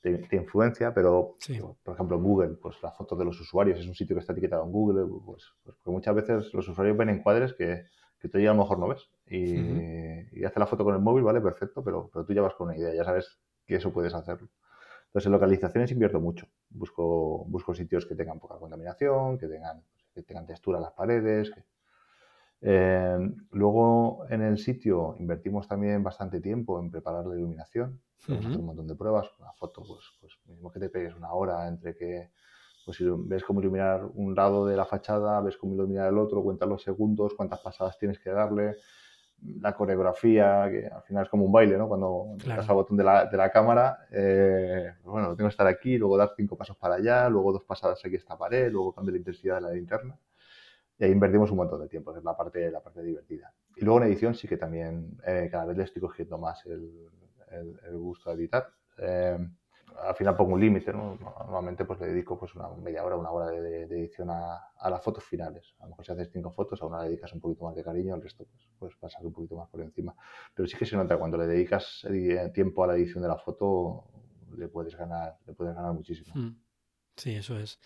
te, 0.00 0.36
influencia, 0.36 0.94
pero 0.94 1.36
por 1.82 1.94
ejemplo 1.94 2.20
Google, 2.20 2.56
pues 2.60 2.76
la 2.82 2.92
foto 2.92 3.16
de 3.16 3.24
los 3.24 3.40
usuarios 3.40 3.78
es 3.78 3.86
un 3.86 3.94
sitio 3.94 4.16
que 4.16 4.20
está 4.20 4.32
etiquetado 4.32 4.64
en 4.64 4.72
Google, 4.72 5.06
pues, 5.24 5.52
pues 5.62 5.76
muchas 5.86 6.14
veces 6.14 6.54
los 6.54 6.68
usuarios 6.68 6.96
ven 6.96 7.10
encuadres 7.10 7.52
que, 7.54 7.84
que 8.18 8.28
tú 8.28 8.38
ya 8.38 8.50
a 8.50 8.54
lo 8.54 8.62
mejor 8.62 8.78
no 8.78 8.88
ves. 8.88 9.10
Y, 9.26 9.54
y 10.32 10.44
hace 10.44 10.58
la 10.58 10.66
foto 10.66 10.84
con 10.84 10.94
el 10.94 11.00
móvil, 11.00 11.24
vale, 11.24 11.40
perfecto, 11.40 11.82
pero, 11.84 12.10
pero 12.12 12.24
tú 12.24 12.32
ya 12.32 12.42
vas 12.42 12.54
con 12.54 12.68
una 12.68 12.76
idea, 12.76 12.94
ya 12.94 13.04
sabes 13.04 13.38
que 13.66 13.76
eso 13.76 13.92
puedes 13.92 14.14
hacerlo. 14.14 14.48
Entonces, 15.08 15.26
en 15.26 15.32
localizaciones 15.32 15.90
invierto 15.90 16.20
mucho. 16.20 16.46
Busco, 16.70 17.44
busco 17.46 17.74
sitios 17.74 18.06
que 18.06 18.14
tengan 18.14 18.38
poca 18.38 18.58
contaminación, 18.58 19.38
que 19.38 19.48
tengan, 19.48 19.82
que 20.14 20.22
tengan 20.22 20.46
textura 20.46 20.78
en 20.78 20.84
las 20.84 20.92
paredes. 20.92 21.50
Eh, 22.60 23.18
luego, 23.52 24.26
en 24.28 24.42
el 24.42 24.58
sitio 24.58 25.16
invertimos 25.18 25.66
también 25.66 26.02
bastante 26.02 26.40
tiempo 26.40 26.78
en 26.78 26.90
preparar 26.90 27.26
la 27.26 27.36
iluminación. 27.36 28.00
un 28.28 28.66
montón 28.66 28.86
de 28.86 28.94
pruebas. 28.94 29.30
Una 29.38 29.52
foto, 29.52 29.82
pues, 29.86 30.04
pues 30.20 30.38
mismo 30.46 30.70
que 30.70 30.80
te 30.80 30.90
pegues 30.90 31.14
una 31.14 31.32
hora 31.32 31.66
entre 31.68 31.96
que 31.96 32.30
pues 32.88 32.96
si 32.96 33.04
ves 33.06 33.44
cómo 33.44 33.60
iluminar 33.60 34.02
un 34.14 34.34
lado 34.34 34.64
de 34.64 34.74
la 34.74 34.86
fachada, 34.86 35.42
ves 35.42 35.58
cómo 35.58 35.74
iluminar 35.74 36.08
el 36.08 36.16
otro, 36.16 36.42
cuentas 36.42 36.66
los 36.66 36.82
segundos, 36.82 37.34
cuántas 37.34 37.60
pasadas 37.60 37.98
tienes 37.98 38.18
que 38.18 38.30
darle, 38.30 38.76
la 39.60 39.74
coreografía, 39.74 40.68
que 40.70 40.86
al 40.86 41.02
final 41.02 41.24
es 41.24 41.28
como 41.28 41.44
un 41.44 41.52
baile, 41.52 41.76
¿no? 41.76 41.88
Cuando 41.88 42.36
claro. 42.38 42.60
das 42.60 42.70
al 42.70 42.76
botón 42.76 42.96
de 42.96 43.04
la, 43.04 43.26
de 43.26 43.36
la 43.36 43.50
cámara, 43.50 44.06
eh, 44.10 44.92
pues 45.02 45.12
bueno, 45.12 45.28
tengo 45.36 45.48
que 45.48 45.52
estar 45.52 45.66
aquí, 45.66 45.96
luego 45.96 46.16
dar 46.16 46.32
cinco 46.36 46.56
pasos 46.56 46.76
para 46.76 46.96
allá, 46.96 47.28
luego 47.28 47.52
dos 47.52 47.64
pasadas 47.64 48.04
aquí 48.04 48.16
a 48.16 48.18
esta 48.18 48.36
pared, 48.36 48.70
luego 48.70 48.92
cambio 48.92 49.12
la 49.12 49.18
intensidad 49.18 49.56
de 49.56 49.60
la 49.60 49.70
linterna. 49.70 50.18
Y 50.98 51.04
ahí 51.04 51.12
invertimos 51.12 51.50
un 51.50 51.58
montón 51.58 51.80
de 51.80 51.88
tiempo, 51.88 52.16
es 52.16 52.24
la 52.24 52.36
parte, 52.36 52.70
la 52.70 52.82
parte 52.82 53.02
divertida. 53.02 53.52
Y 53.76 53.84
luego 53.84 54.00
en 54.00 54.08
edición 54.08 54.34
sí 54.34 54.48
que 54.48 54.56
también 54.56 55.16
eh, 55.24 55.48
cada 55.50 55.66
vez 55.66 55.76
le 55.76 55.84
estoy 55.84 56.02
cogiendo 56.02 56.38
más 56.38 56.66
el, 56.66 56.90
el, 57.52 57.96
gusto 57.96 58.30
a 58.30 58.34
editar. 58.34 58.68
Eh, 58.98 59.38
al 60.02 60.14
final 60.14 60.36
pongo 60.36 60.54
un 60.54 60.60
límite, 60.60 60.92
¿no? 60.92 61.16
Normalmente 61.16 61.84
pues 61.84 62.00
le 62.00 62.08
dedico 62.08 62.38
pues 62.38 62.54
una 62.54 62.68
media 62.68 63.04
hora, 63.04 63.16
una 63.16 63.30
hora 63.30 63.50
de, 63.50 63.82
edición 63.82 64.30
a, 64.30 64.90
las 64.90 65.02
fotos 65.02 65.24
finales. 65.24 65.74
A 65.80 65.84
lo 65.84 65.90
mejor 65.90 66.04
si 66.04 66.12
haces 66.12 66.30
cinco 66.32 66.50
fotos, 66.50 66.82
a 66.82 66.86
una 66.86 67.02
le 67.02 67.10
dedicas 67.10 67.32
un 67.32 67.40
poquito 67.40 67.64
más 67.64 67.74
de 67.74 67.82
cariño, 67.82 68.14
al 68.14 68.22
resto 68.22 68.44
pues, 68.44 68.68
pues 68.78 68.96
pasar 68.96 69.24
un 69.24 69.32
poquito 69.32 69.56
más 69.56 69.68
por 69.68 69.80
encima. 69.80 70.14
Pero 70.54 70.68
sí 70.68 70.76
que 70.76 70.86
se 70.86 70.96
nota 70.96 71.16
cuando 71.16 71.36
le 71.36 71.46
dedicas 71.46 72.06
eh, 72.10 72.50
tiempo 72.54 72.84
a 72.84 72.88
la 72.88 72.94
edición 72.94 73.22
de 73.22 73.28
la 73.28 73.38
foto, 73.38 74.04
le 74.56 74.68
puedes 74.68 74.94
ganar, 74.96 75.36
le 75.46 75.54
puedes 75.54 75.74
ganar 75.74 75.92
muchísimo. 75.92 76.32
Hmm. 76.34 76.60
Sí, 77.16 77.34
eso 77.34 77.58
es. 77.58 77.78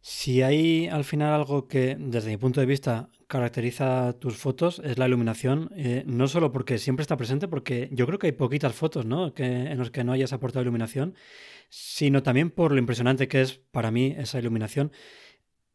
Si 0.00 0.42
hay 0.42 0.88
al 0.88 1.04
final 1.04 1.32
algo 1.32 1.68
que, 1.68 1.96
desde 1.98 2.30
mi 2.30 2.36
punto 2.36 2.60
de 2.60 2.66
vista, 2.66 3.08
caracteriza 3.32 4.12
tus 4.18 4.36
fotos, 4.36 4.78
es 4.84 4.98
la 4.98 5.06
iluminación, 5.06 5.70
eh, 5.74 6.04
no 6.06 6.28
solo 6.28 6.52
porque 6.52 6.76
siempre 6.76 7.00
está 7.00 7.16
presente, 7.16 7.48
porque 7.48 7.88
yo 7.90 8.04
creo 8.04 8.18
que 8.18 8.26
hay 8.26 8.32
poquitas 8.32 8.74
fotos 8.74 9.06
¿no? 9.06 9.32
que, 9.32 9.46
en 9.46 9.78
las 9.78 9.90
que 9.90 10.04
no 10.04 10.12
hayas 10.12 10.34
aportado 10.34 10.60
iluminación, 10.60 11.14
sino 11.70 12.22
también 12.22 12.50
por 12.50 12.72
lo 12.72 12.78
impresionante 12.78 13.28
que 13.28 13.40
es 13.40 13.54
para 13.54 13.90
mí 13.90 14.14
esa 14.18 14.38
iluminación. 14.38 14.92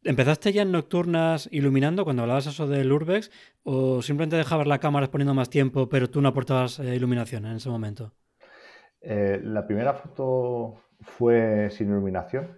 ¿Empezaste 0.04 0.52
ya 0.52 0.62
en 0.62 0.70
nocturnas 0.70 1.48
iluminando 1.50 2.04
cuando 2.04 2.22
hablabas 2.22 2.46
eso 2.46 2.68
del 2.68 2.92
Urbex 2.92 3.32
o 3.64 4.02
simplemente 4.02 4.36
dejabas 4.36 4.68
la 4.68 4.78
cámara 4.78 5.10
poniendo 5.10 5.34
más 5.34 5.50
tiempo 5.50 5.88
pero 5.88 6.08
tú 6.08 6.20
no 6.20 6.28
aportabas 6.28 6.78
eh, 6.78 6.94
iluminación 6.94 7.44
en 7.44 7.56
ese 7.56 7.68
momento? 7.68 8.12
Eh, 9.00 9.40
la 9.42 9.66
primera 9.66 9.94
foto 9.94 10.76
fue 11.00 11.70
sin 11.70 11.88
iluminación. 11.88 12.56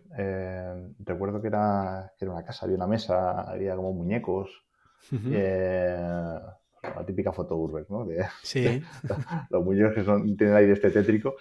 Recuerdo 0.99 1.41
que 1.41 1.49
era, 1.49 2.13
era, 2.21 2.31
una 2.31 2.45
casa, 2.45 2.67
había 2.67 2.77
una 2.77 2.87
mesa, 2.87 3.41
había 3.51 3.75
como 3.77 3.95
muñecos. 3.95 4.67
La 5.13 7.05
típica 7.07 7.33
foto 7.33 7.57
Urbex, 7.57 7.91
¿no? 7.91 8.07
sí. 8.43 8.83
los 9.51 9.65
muñecos 9.65 9.95
que 9.95 10.05
son, 10.05 10.37
tienen 10.37 10.57
aire 10.57 10.73
este 10.73 10.91
tétrico. 10.91 11.37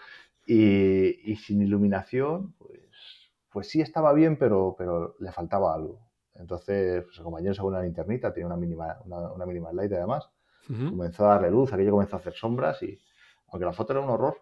Y, 0.46 1.32
y 1.32 1.36
sin 1.36 1.62
iluminación, 1.62 2.54
pues 2.58 2.80
pues 3.52 3.68
sí 3.68 3.82
estaba 3.82 4.14
bien, 4.14 4.38
pero, 4.38 4.76
pero 4.78 5.16
le 5.20 5.32
faltaba 5.32 5.74
algo. 5.74 6.00
Entonces, 6.36 7.04
pues 7.04 7.18
el 7.18 7.24
compañero 7.24 7.54
sacó 7.54 7.68
una 7.68 7.82
linternita, 7.82 8.32
tenía 8.32 8.48
una 8.48 8.56
mínima, 8.56 8.98
una, 9.06 9.46
mínima 9.46 9.74
light 9.74 9.92
además, 9.92 10.30
comenzó 10.68 11.26
a 11.26 11.34
darle 11.34 11.52
luz, 11.52 11.74
aquello 11.74 11.92
comenzó 11.92 12.16
a 12.16 12.20
hacer 12.20 12.34
sombras 12.34 12.82
y, 12.84 12.98
aunque 13.48 13.66
la 13.66 13.74
foto 13.74 13.94
era 13.94 14.02
un 14.02 14.10
horror, 14.10 14.38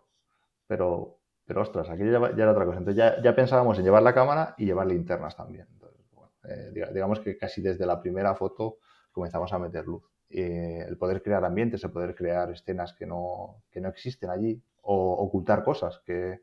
pero, 0.67 1.19
pero 1.45 1.62
ostras, 1.62 1.89
aquello 1.89 2.12
ya, 2.36 2.43
era 2.43 2.51
otra 2.51 2.65
cosa. 2.65 2.77
Entonces 2.80 2.97
ya, 2.97 3.21
ya, 3.23 3.34
pensábamos 3.34 3.80
en 3.80 3.86
llevar 3.86 4.03
la 4.03 4.13
cámara 4.13 4.53
y 4.58 4.65
llevar 4.65 4.88
linternas 4.88 5.36
también. 5.36 5.67
Eh, 6.43 6.71
digamos 6.93 7.19
que 7.19 7.38
casi 7.38 7.62
desde 7.62 7.86
la 7.86 7.99
primera 8.01 8.34
foto 8.36 8.77
comenzamos 9.17 9.51
a 9.51 9.60
meter 9.60 9.86
luz. 9.86 10.03
el 10.30 10.95
poder 10.97 11.23
crear 11.23 11.43
ambientes, 11.43 11.84
el 11.84 11.91
poder 11.91 12.13
crear 12.13 12.51
escenas 12.51 12.93
que 12.93 13.06
no, 13.06 13.63
que 13.71 13.82
no 13.82 13.89
existen 13.89 14.30
allí 14.30 14.62
o 14.82 15.13
ocultar 15.25 15.63
cosas 15.63 15.99
que, 16.06 16.41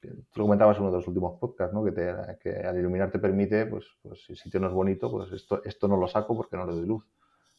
tú 0.00 0.40
lo 0.40 0.44
comentabas 0.44 0.76
en 0.76 0.82
uno 0.82 0.92
de 0.92 0.98
los 0.98 1.08
últimos 1.08 1.38
podcasts, 1.38 1.74
¿no? 1.74 1.82
que, 1.84 2.50
al 2.50 2.78
iluminar 2.78 3.10
te 3.10 3.18
permite, 3.18 3.66
pues, 3.66 3.86
pues, 4.02 4.24
si 4.24 4.32
el 4.32 4.38
sitio 4.38 4.60
no 4.60 4.68
es 4.68 4.72
bonito, 4.72 5.10
pues 5.10 5.32
esto, 5.32 5.62
esto 5.64 5.88
no 5.88 5.96
lo 5.96 6.06
saco 6.06 6.36
porque 6.36 6.56
no 6.56 6.66
le 6.66 6.72
doy 6.72 6.86
luz. 6.86 7.04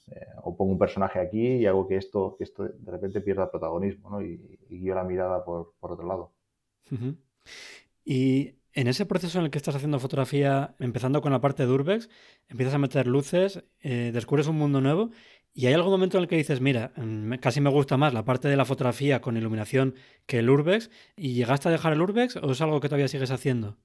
Eh, 0.07 0.27
o 0.43 0.55
pongo 0.55 0.71
un 0.71 0.77
personaje 0.77 1.19
aquí 1.19 1.57
y 1.57 1.65
hago 1.65 1.87
que 1.87 1.97
esto, 1.97 2.37
esto 2.39 2.63
de 2.63 2.91
repente 2.91 3.21
pierda 3.21 3.49
protagonismo 3.49 4.11
¿no? 4.11 4.21
y, 4.21 4.59
y 4.69 4.79
guío 4.79 4.93
la 4.93 5.03
mirada 5.03 5.43
por, 5.43 5.73
por 5.79 5.91
otro 5.91 6.07
lado. 6.07 6.31
Y 8.05 8.55
en 8.75 8.87
ese 8.87 9.05
proceso 9.05 9.39
en 9.39 9.45
el 9.45 9.51
que 9.51 9.57
estás 9.57 9.75
haciendo 9.75 9.99
fotografía, 9.99 10.75
empezando 10.79 11.21
con 11.21 11.31
la 11.31 11.41
parte 11.41 11.65
de 11.65 11.71
Urbex, 11.71 12.09
empiezas 12.47 12.75
a 12.75 12.77
meter 12.77 13.07
luces, 13.07 13.63
eh, 13.81 14.11
descubres 14.13 14.47
un 14.47 14.57
mundo 14.57 14.81
nuevo 14.81 15.09
¿Y 15.57 15.67
hay 15.67 15.73
algún 15.73 15.91
momento 15.91 16.17
en 16.17 16.23
el 16.23 16.27
que 16.27 16.35
dices, 16.35 16.59
mira, 16.59 16.91
mm, 16.97 17.35
casi 17.35 17.61
me 17.61 17.69
gusta 17.69 17.95
más 17.95 18.13
la 18.13 18.25
parte 18.25 18.49
de 18.49 18.57
la 18.57 18.65
fotografía 18.65 19.21
con 19.21 19.37
iluminación 19.37 19.95
que 20.25 20.39
el 20.39 20.49
Urbex? 20.49 20.91
¿Y 21.15 21.33
llegaste 21.33 21.69
a 21.69 21.71
dejar 21.71 21.93
el 21.93 22.01
Urbex 22.01 22.35
o 22.35 22.51
es 22.51 22.61
algo 22.61 22.81
que 22.81 22.89
todavía 22.89 23.07
sigues 23.07 23.31
haciendo? 23.31 23.77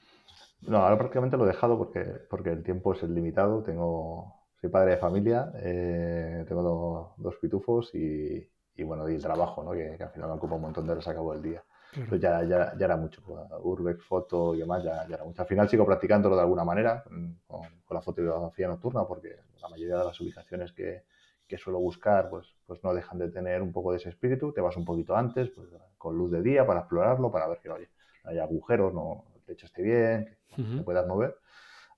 No, 0.62 0.78
ahora 0.78 0.98
prácticamente 0.98 1.36
lo 1.36 1.44
he 1.44 1.46
dejado 1.46 1.78
porque, 1.78 2.04
porque 2.28 2.50
el 2.50 2.64
tiempo 2.64 2.92
es 2.92 3.04
limitado. 3.04 3.62
Tengo, 3.62 4.34
soy 4.60 4.68
padre 4.68 4.90
de 4.90 4.96
familia, 4.96 5.52
eh, 5.62 6.44
tengo 6.48 7.14
dos 7.16 7.36
pitufos 7.36 7.94
y, 7.94 8.48
bueno, 8.82 9.08
y 9.08 9.14
el 9.14 9.22
trabajo, 9.22 9.62
¿no? 9.62 9.70
que, 9.70 9.96
al 10.02 10.10
final 10.10 10.28
me 10.28 10.34
ocupa 10.34 10.56
un 10.56 10.62
montón 10.62 10.86
de 10.86 10.92
horas 10.92 11.06
a 11.06 11.14
cabo 11.14 11.34
del 11.34 11.42
día. 11.42 11.62
Pues 12.08 12.20
ya, 12.20 12.42
ya, 12.44 12.72
ya, 12.76 12.84
era 12.84 12.96
mucho. 12.96 13.22
Urbex, 13.62 14.04
foto 14.04 14.54
y 14.54 14.58
demás, 14.58 14.82
ya, 14.84 15.06
ya, 15.08 15.16
era 15.16 15.24
mucho. 15.24 15.42
Al 15.42 15.48
final 15.48 15.68
sigo 15.68 15.84
practicándolo 15.84 16.36
de 16.36 16.42
alguna 16.42 16.64
manera 16.64 17.02
con, 17.02 17.70
con 17.84 17.94
la 17.94 18.00
fotografía 18.00 18.68
nocturna 18.68 19.04
porque 19.04 19.36
la 19.60 19.68
mayoría 19.68 19.98
de 19.98 20.04
las 20.04 20.20
ubicaciones 20.20 20.72
que, 20.72 21.02
que 21.50 21.58
suelo 21.58 21.80
buscar, 21.80 22.30
pues, 22.30 22.46
pues 22.64 22.82
no 22.84 22.94
dejan 22.94 23.18
de 23.18 23.28
tener 23.28 23.60
un 23.60 23.72
poco 23.72 23.90
de 23.90 23.98
ese 23.98 24.08
espíritu. 24.08 24.52
Te 24.52 24.60
vas 24.60 24.76
un 24.76 24.84
poquito 24.84 25.16
antes, 25.16 25.50
pues, 25.50 25.68
con 25.98 26.16
luz 26.16 26.30
de 26.30 26.42
día 26.42 26.64
para 26.64 26.80
explorarlo, 26.80 27.30
para 27.32 27.48
ver 27.48 27.58
que 27.58 27.68
no 27.68 27.76
haya, 28.24 28.44
agujeros, 28.44 28.94
no, 28.94 29.24
el 29.34 29.42
techo 29.42 29.66
esté 29.66 29.82
bien, 29.82 30.38
que 30.46 30.62
te 30.62 30.82
puedas 30.82 31.06
mover. 31.08 31.36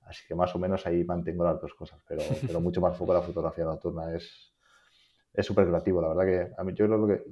Así 0.06 0.26
que 0.26 0.34
más 0.34 0.54
o 0.54 0.58
menos 0.58 0.86
ahí 0.86 1.04
mantengo 1.04 1.44
las 1.44 1.60
dos 1.60 1.74
cosas, 1.74 2.00
pero, 2.08 2.22
pero 2.46 2.60
mucho 2.60 2.80
más 2.80 2.96
foco 2.96 3.12
la 3.12 3.20
fotografía 3.20 3.64
nocturna. 3.64 4.14
Es 4.14 4.52
súper 5.46 5.66
creativo, 5.66 6.00
la 6.00 6.08
verdad 6.08 6.24
que 6.24 6.54
a 6.60 6.64
mí 6.64 6.72
yo 6.74 6.86
creo 6.86 7.06
que 7.06 7.24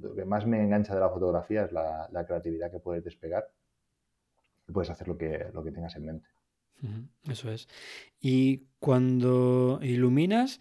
lo 0.00 0.14
que 0.14 0.24
más 0.24 0.46
me 0.46 0.62
engancha 0.62 0.94
de 0.94 1.00
la 1.00 1.10
fotografía 1.10 1.64
es 1.64 1.72
la, 1.72 2.24
creatividad 2.26 2.70
que 2.70 2.78
puedes 2.78 3.04
despegar 3.04 3.48
y 4.68 4.72
puedes 4.72 4.90
hacer 4.90 5.08
lo 5.08 5.16
que, 5.16 5.50
lo 5.52 5.62
que 5.62 5.72
tengas 5.72 5.96
en 5.96 6.06
mente. 6.06 6.28
Eso 7.28 7.50
es. 7.50 7.68
Y 8.20 8.66
cuando 8.80 9.78
iluminas, 9.82 10.60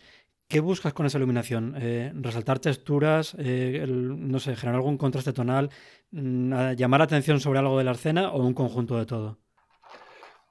¿Qué 0.52 0.60
buscas 0.60 0.92
con 0.94 1.06
esa 1.06 1.18
iluminación? 1.18 1.76
Eh, 1.78 2.12
¿Resaltar 2.14 2.60
texturas? 2.60 3.38
Eh, 3.40 3.86
no 3.88 4.38
sé, 4.38 4.58
generar 4.58 4.80
algún 4.82 4.98
contraste 4.98 5.32
tonal? 5.32 5.70
Mm, 6.12 6.74
¿Llamar 6.74 7.00
la 7.00 7.06
atención 7.06 7.40
sobre 7.40 7.60
algo 7.60 7.78
de 7.78 7.86
la 7.86 7.92
escena 7.92 8.34
o 8.34 8.46
un 8.46 8.54
conjunto 8.54 8.98
de 8.98 9.06
todo? 9.06 9.38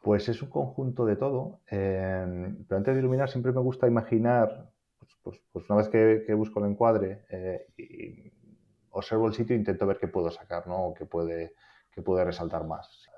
Pues 0.00 0.26
es 0.30 0.40
un 0.40 0.48
conjunto 0.48 1.04
de 1.04 1.16
todo. 1.16 1.60
Em, 1.66 2.64
pero 2.66 2.78
antes 2.78 2.94
de 2.94 3.00
iluminar 3.00 3.28
siempre 3.28 3.52
me 3.52 3.60
gusta 3.60 3.86
imaginar, 3.86 4.72
pues, 4.98 5.18
pues, 5.22 5.42
pues 5.52 5.68
una 5.68 5.80
vez 5.80 5.90
que, 5.90 6.32
busco 6.32 6.64
el 6.64 6.70
encuadre 6.70 7.26
eh, 7.28 7.66
y 7.76 8.32
observo 8.90 9.26
el 9.26 9.34
sitio, 9.34 9.56
intento 9.56 9.86
ver 9.86 9.98
qué 9.98 10.08
puedo 10.08 10.30
sacar, 10.30 10.66
¿no? 10.66 10.86
O 10.86 10.94
qué 10.94 11.06
puede, 11.06 11.54
qué 11.90 12.02
puede 12.02 12.24
resaltar 12.24 12.66
más. 12.66 13.08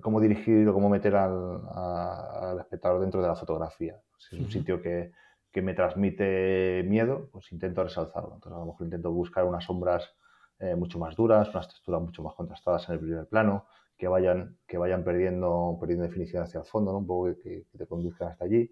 cómo 0.00 0.20
dirigir 0.20 0.68
o 0.68 0.74
cómo 0.74 0.88
meter 0.88 1.16
al, 1.16 2.58
espectador 2.60 3.00
dentro 3.00 3.22
de 3.22 3.28
la 3.28 3.36
fotografía. 3.36 4.00
Si 4.18 4.36
es 4.36 4.42
un 4.42 4.50
sitio 4.50 4.80
que, 4.80 5.12
que 5.52 5.62
me 5.62 5.74
transmite 5.74 6.82
miedo, 6.86 7.28
pues 7.30 7.52
intento 7.52 7.84
resalzarlo. 7.84 8.34
Entonces, 8.34 8.56
a 8.56 8.60
lo 8.60 8.66
mejor 8.66 8.86
intento 8.86 9.12
buscar 9.12 9.44
unas 9.44 9.64
sombras 9.64 10.14
eh, 10.58 10.74
mucho 10.74 10.98
más 10.98 11.14
duras, 11.14 11.48
unas 11.50 11.68
texturas 11.68 12.00
mucho 12.00 12.22
más 12.22 12.34
contrastadas 12.34 12.88
en 12.88 12.94
el 12.94 13.00
primer 13.00 13.26
plano, 13.26 13.66
que 13.98 14.08
vayan, 14.08 14.56
que 14.66 14.78
vayan 14.78 15.04
perdiendo, 15.04 15.76
perdiendo 15.80 16.04
definición 16.04 16.42
hacia 16.42 16.60
el 16.60 16.66
fondo, 16.66 16.92
¿no? 16.92 16.98
un 16.98 17.06
poco 17.06 17.36
que, 17.42 17.66
te 17.76 17.86
conduzcan 17.86 18.28
hasta 18.28 18.44
allí. 18.44 18.70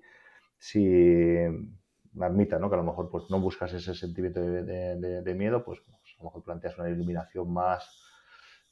Si 0.56 0.80
me 2.12 2.26
admita 2.26 2.58
¿no? 2.58 2.68
que 2.68 2.76
a 2.76 2.78
lo 2.78 2.84
mejor 2.84 3.10
pues, 3.10 3.24
no 3.28 3.40
buscas 3.40 3.72
ese 3.74 3.94
sentimiento 3.94 4.40
de, 4.40 5.34
miedo, 5.36 5.64
pues, 5.64 5.80
pues, 5.80 5.98
a 6.20 6.22
lo 6.22 6.30
mejor 6.30 6.42
planteas 6.42 6.78
una 6.78 6.90
iluminación 6.90 7.52
más, 7.52 7.90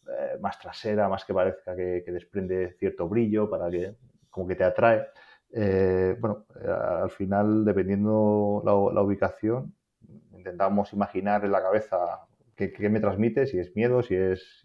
eh, 0.06 0.38
más 0.40 0.58
trasera, 0.58 1.08
más 1.08 1.24
que 1.24 1.32
parezca 1.32 1.74
que, 1.74 2.02
que 2.04 2.12
desprende 2.12 2.76
cierto 2.78 3.08
brillo, 3.08 3.48
para 3.48 3.70
que 3.70 3.96
como 4.30 4.46
que 4.46 4.54
te 4.54 4.64
atrae. 4.64 5.06
Eh, 5.50 6.16
bueno, 6.20 6.46
eh, 6.62 6.68
al 6.68 7.10
final, 7.10 7.64
dependiendo 7.64 8.62
la, 8.64 8.72
la, 8.94 9.02
ubicación, 9.02 9.74
intentamos 10.32 10.92
imaginar 10.92 11.44
en 11.44 11.52
la 11.52 11.62
cabeza 11.62 12.26
qué, 12.54 12.88
me 12.90 13.00
transmite, 13.00 13.46
si 13.46 13.58
es 13.58 13.74
miedo, 13.74 14.02
si 14.02 14.14
es, 14.14 14.62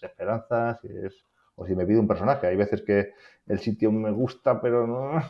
esperanza, 0.00 0.78
si 0.80 0.88
es 0.88 1.24
o 1.56 1.66
si 1.66 1.74
me 1.74 1.84
pide 1.86 1.98
un 1.98 2.08
personaje. 2.08 2.46
Hay 2.46 2.56
veces 2.56 2.82
que 2.82 3.12
el 3.46 3.58
sitio 3.58 3.90
me 3.90 4.10
gusta, 4.10 4.60
pero 4.60 4.86
no. 4.86 5.20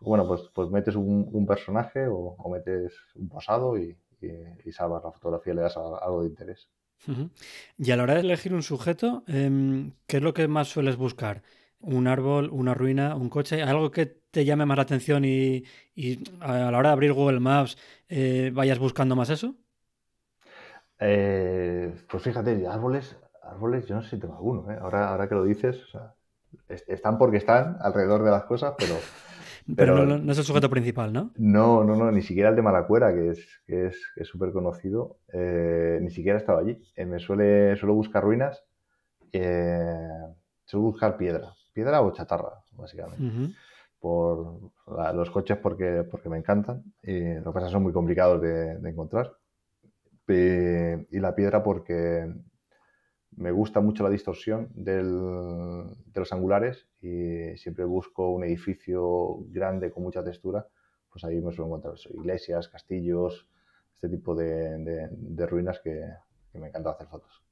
Bueno, 0.00 0.26
pues, 0.26 0.50
pues 0.54 0.70
metes 0.70 0.96
un, 0.96 1.46
personaje 1.46 2.06
o, 2.08 2.34
metes 2.50 2.94
un 3.16 3.28
posado 3.28 3.76
y, 3.76 3.94
y, 4.20 4.72
salvas 4.72 5.04
la 5.04 5.12
fotografía, 5.12 5.54
le 5.54 5.62
das 5.62 5.76
algo 5.76 6.22
de 6.22 6.28
interés. 6.28 6.68
Y 7.78 7.90
a 7.90 7.96
la 7.96 8.02
hora 8.02 8.14
de 8.14 8.20
elegir 8.20 8.52
un 8.52 8.62
sujeto, 8.62 9.24
em, 9.26 9.92
¿qué 10.06 10.18
es 10.18 10.22
lo 10.22 10.34
que 10.34 10.48
más 10.48 10.68
sueles 10.68 10.96
buscar? 10.96 11.42
un 11.80 12.06
árbol, 12.06 12.50
una 12.52 12.74
ruina, 12.74 13.16
un 13.16 13.28
coche, 13.28 13.62
algo 13.62 13.90
que 13.90 14.06
te 14.06 14.44
llame 14.44 14.66
más 14.66 14.76
la 14.76 14.82
atención 14.82 15.24
y, 15.24 15.64
a 16.40 16.70
la 16.70 16.78
hora 16.78 16.90
de 16.90 16.92
abrir 16.92 17.12
Google 17.12 17.40
Maps 17.40 17.76
eh, 18.08 18.50
vayas 18.52 18.78
buscando 18.78 19.16
más 19.16 19.30
eso? 19.30 19.54
Eh, 20.98 21.94
pues 22.08 22.22
fíjate, 22.22 22.66
árboles, 22.66 23.16
árboles, 23.42 23.86
yo 23.86 23.94
no 23.94 24.02
sé 24.02 24.10
si 24.10 24.18
tengo 24.18 24.34
alguno, 24.34 24.70
¿eh? 24.70 24.78
ahora, 24.80 25.08
ahora 25.08 25.28
que 25.28 25.34
lo 25.34 25.44
dices, 25.44 25.78
están 26.68 27.16
porque 27.16 27.38
están 27.38 27.78
alrededor 27.80 28.22
de 28.22 28.30
las 28.30 28.44
cosas, 28.44 28.74
pero... 28.78 28.94
pero, 29.76 30.06
no, 30.06 30.32
es 30.32 30.38
el 30.38 30.44
sujeto 30.44 30.68
principal, 30.70 31.12
¿no? 31.12 31.32
No, 31.36 31.84
no, 31.84 31.96
no, 31.96 32.10
ni 32.10 32.22
siquiera 32.22 32.50
el 32.50 32.56
de 32.56 32.62
Malacuera, 32.62 33.14
que 33.14 33.30
es 33.30 33.46
que 33.66 33.86
es 33.86 34.28
súper 34.28 34.52
conocido, 34.52 35.18
ni 35.32 36.10
siquiera 36.10 36.38
estaba 36.38 36.60
allí. 36.60 36.80
me 36.96 37.18
suele, 37.18 37.76
suelo 37.76 37.94
buscar 37.94 38.22
ruinas, 38.22 38.64
suelo 39.30 40.86
buscar 40.86 41.16
piedra 41.16 41.52
piedra 41.72 42.02
o 42.02 42.12
chatarra, 42.12 42.62
básicamente. 42.72 43.54
Por 43.98 44.72
los 45.14 45.30
coches 45.30 45.58
porque, 45.58 46.04
porque 46.10 46.28
me 46.28 46.38
encantan 46.38 46.82
y 47.02 47.34
lo 47.34 47.52
que 47.52 47.52
pasa 47.52 47.68
son 47.68 47.82
muy 47.82 47.92
complicados 47.92 48.40
de, 48.40 48.88
encontrar. 48.88 49.32
Y, 50.28 51.18
la 51.18 51.34
piedra 51.34 51.62
porque 51.62 52.32
me 53.40 53.50
gusta 53.50 53.80
mucho 53.80 54.02
la 54.02 54.10
distorsión 54.10 54.68
de 54.74 55.02
los 55.02 56.32
angulares 56.32 56.86
y 57.00 57.56
siempre 57.56 57.86
busco 57.86 58.30
un 58.30 58.44
edificio 58.44 59.38
grande 59.48 59.90
con 59.90 60.02
mucha 60.02 60.22
textura, 60.22 60.66
pues 61.10 61.24
ahí 61.24 61.40
me 61.40 61.50
suelo 61.50 61.68
encontrar 61.68 61.94
iglesias, 62.12 62.68
castillos, 62.68 63.48
este 63.94 64.10
tipo 64.10 64.34
de, 64.34 65.46
ruinas 65.48 65.80
que, 65.80 66.04
me 66.52 66.68
encanta 66.68 66.90
hacer 66.90 67.06
fotos. 67.06 67.42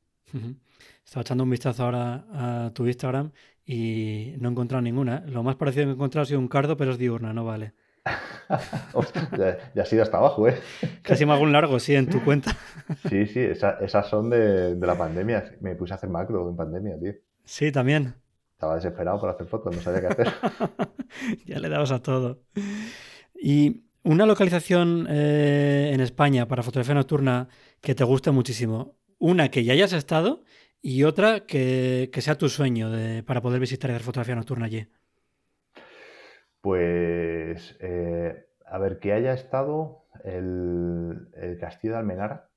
Estaba 1.02 1.22
echando 1.22 1.44
un 1.44 1.50
vistazo 1.50 1.84
ahora 1.84 2.26
a 2.66 2.70
tu 2.74 2.86
Instagram 2.86 3.32
y 3.64 4.34
no 4.40 4.50
he 4.50 4.52
encontrado 4.52 4.82
ninguna. 4.82 5.20
Lo 5.20 5.42
más 5.42 5.56
parecido 5.56 5.86
que 5.86 5.90
he 5.92 5.94
encontrado 5.94 6.24
ha 6.24 6.26
sido 6.26 6.38
un 6.38 6.48
cardo, 6.48 6.76
pero 6.76 6.90
es 6.90 6.98
diurna, 6.98 7.32
no 7.32 7.46
vale. 7.46 7.72
ya, 9.74 9.82
ha 9.82 9.84
sido 9.84 10.02
hasta 10.02 10.18
abajo, 10.18 10.48
¿eh? 10.48 10.58
Casi 11.02 11.26
me 11.26 11.32
hago 11.32 11.42
un 11.42 11.52
largo, 11.52 11.78
sí, 11.78 11.94
en 11.94 12.08
tu 12.08 12.24
cuenta. 12.24 12.56
sí, 13.08 13.26
sí, 13.26 13.40
esas 13.40 14.08
son 14.08 14.30
de, 14.30 14.76
la 14.76 14.96
pandemia. 14.96 15.56
Me 15.60 15.74
puse 15.74 15.92
a 15.92 15.96
hacer 15.96 16.08
macro 16.08 16.48
en 16.48 16.56
pandemia, 16.56 16.98
tío. 16.98 17.12
Sí, 17.44 17.70
también. 17.72 18.14
estaba 18.52 18.76
desesperado 18.76 19.20
por 19.20 19.30
hacer 19.30 19.46
fotos, 19.46 19.74
no 19.74 19.82
sabía 19.82 20.00
qué 20.00 20.06
hacer. 20.06 20.32
ya 21.46 21.58
le 21.58 21.68
dabas 21.68 21.92
a 21.92 22.02
todo. 22.02 22.42
Y 23.34 23.84
una 24.02 24.24
localización 24.24 25.06
eh, 25.10 25.90
en 25.92 26.00
España 26.00 26.48
para 26.48 26.62
fotografía 26.62 26.94
nocturna 26.94 27.48
que 27.80 27.94
te 27.94 28.04
guste 28.04 28.30
muchísimo. 28.30 28.96
Una 29.18 29.50
que 29.50 29.64
ya 29.64 29.74
hayas 29.74 29.92
estado 29.92 30.44
y 30.80 31.04
otra 31.04 31.44
que, 31.44 32.10
sea 32.20 32.38
tu 32.38 32.48
sueño 32.48 32.90
para 33.26 33.42
poder 33.42 33.60
visitar 33.60 33.90
y 33.90 33.94
hacer 33.94 34.04
fotografía 34.04 34.36
nocturna 34.36 34.66
allí. 34.66 34.86
Pues, 36.60 37.76
eh, 37.80 38.46
a 38.66 38.78
ver, 38.78 38.98
que 38.98 39.12
haya 39.12 39.32
estado 39.32 40.04
el, 40.24 41.28
Castillo 41.60 41.94
de 41.94 41.98
Almenara, 41.98 42.50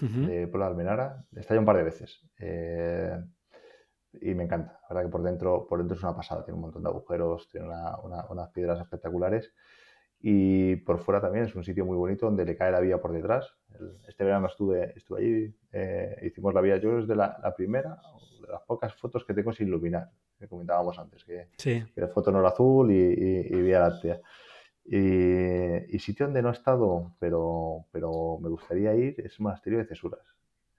de 0.00 0.48
Puebla 0.48 0.66
de 0.66 0.72
Almenara, 0.72 1.24
está 1.34 1.54
ya 1.54 1.60
un 1.60 1.66
par 1.66 1.76
de 1.76 1.84
veces. 1.84 2.20
Eh, 2.38 3.18
y 4.20 4.34
me 4.34 4.44
encanta. 4.44 4.80
La 4.88 4.96
verdad 4.96 5.08
que 5.08 5.12
por 5.12 5.22
dentro, 5.22 5.66
por 5.68 5.78
dentro 5.78 5.96
es 5.96 6.02
una 6.02 6.16
pasada, 6.16 6.44
tiene 6.44 6.56
un 6.56 6.62
montón 6.62 6.82
de 6.82 6.88
agujeros, 6.88 7.48
tiene 7.50 7.68
unas 7.68 8.50
piedras 8.50 8.80
espectaculares. 8.80 9.52
Y 10.20 10.76
por 10.76 10.98
fuera 10.98 11.20
también 11.20 11.44
es 11.44 11.54
un 11.54 11.62
sitio 11.62 11.84
muy 11.84 11.96
bonito 11.96 12.26
donde 12.26 12.44
le 12.44 12.56
cae 12.56 12.72
la 12.72 12.80
vía 12.80 13.00
por 13.00 13.12
detrás. 13.12 13.54
este 14.08 14.24
verano 14.24 14.46
estuve, 14.46 14.92
estuve 14.96 15.20
allí, 15.20 15.54
eh, 15.72 16.16
hicimos 16.22 16.54
la 16.54 16.60
vía. 16.60 16.78
Yo 16.78 16.98
es 16.98 17.06
de 17.06 17.16
la, 17.16 17.54
primera, 17.56 17.98
de 18.40 18.48
las 18.48 18.62
pocas 18.62 18.94
fotos 18.94 19.24
que 19.24 19.34
tengo 19.34 19.52
sin 19.52 19.68
iluminar, 19.68 20.10
que 20.38 20.48
comentábamos 20.48 20.98
antes, 20.98 21.24
que, 21.24 21.48
la 21.94 22.08
foto 22.08 22.32
no 22.32 22.40
era 22.40 22.48
azul 22.48 22.90
y, 22.90 22.94
y, 22.94 23.62
vía 23.62 23.80
láctea. 23.80 24.20
Y, 24.84 25.98
sitio 25.98 26.26
donde 26.26 26.42
no 26.42 26.50
he 26.50 26.52
estado, 26.52 27.14
pero, 27.18 27.86
pero 27.90 28.38
me 28.40 28.48
gustaría 28.48 28.94
ir, 28.94 29.20
es 29.20 29.38
el 29.38 29.42
monasterio 29.44 29.78
de 29.80 29.86
Cesuras, 29.86 30.24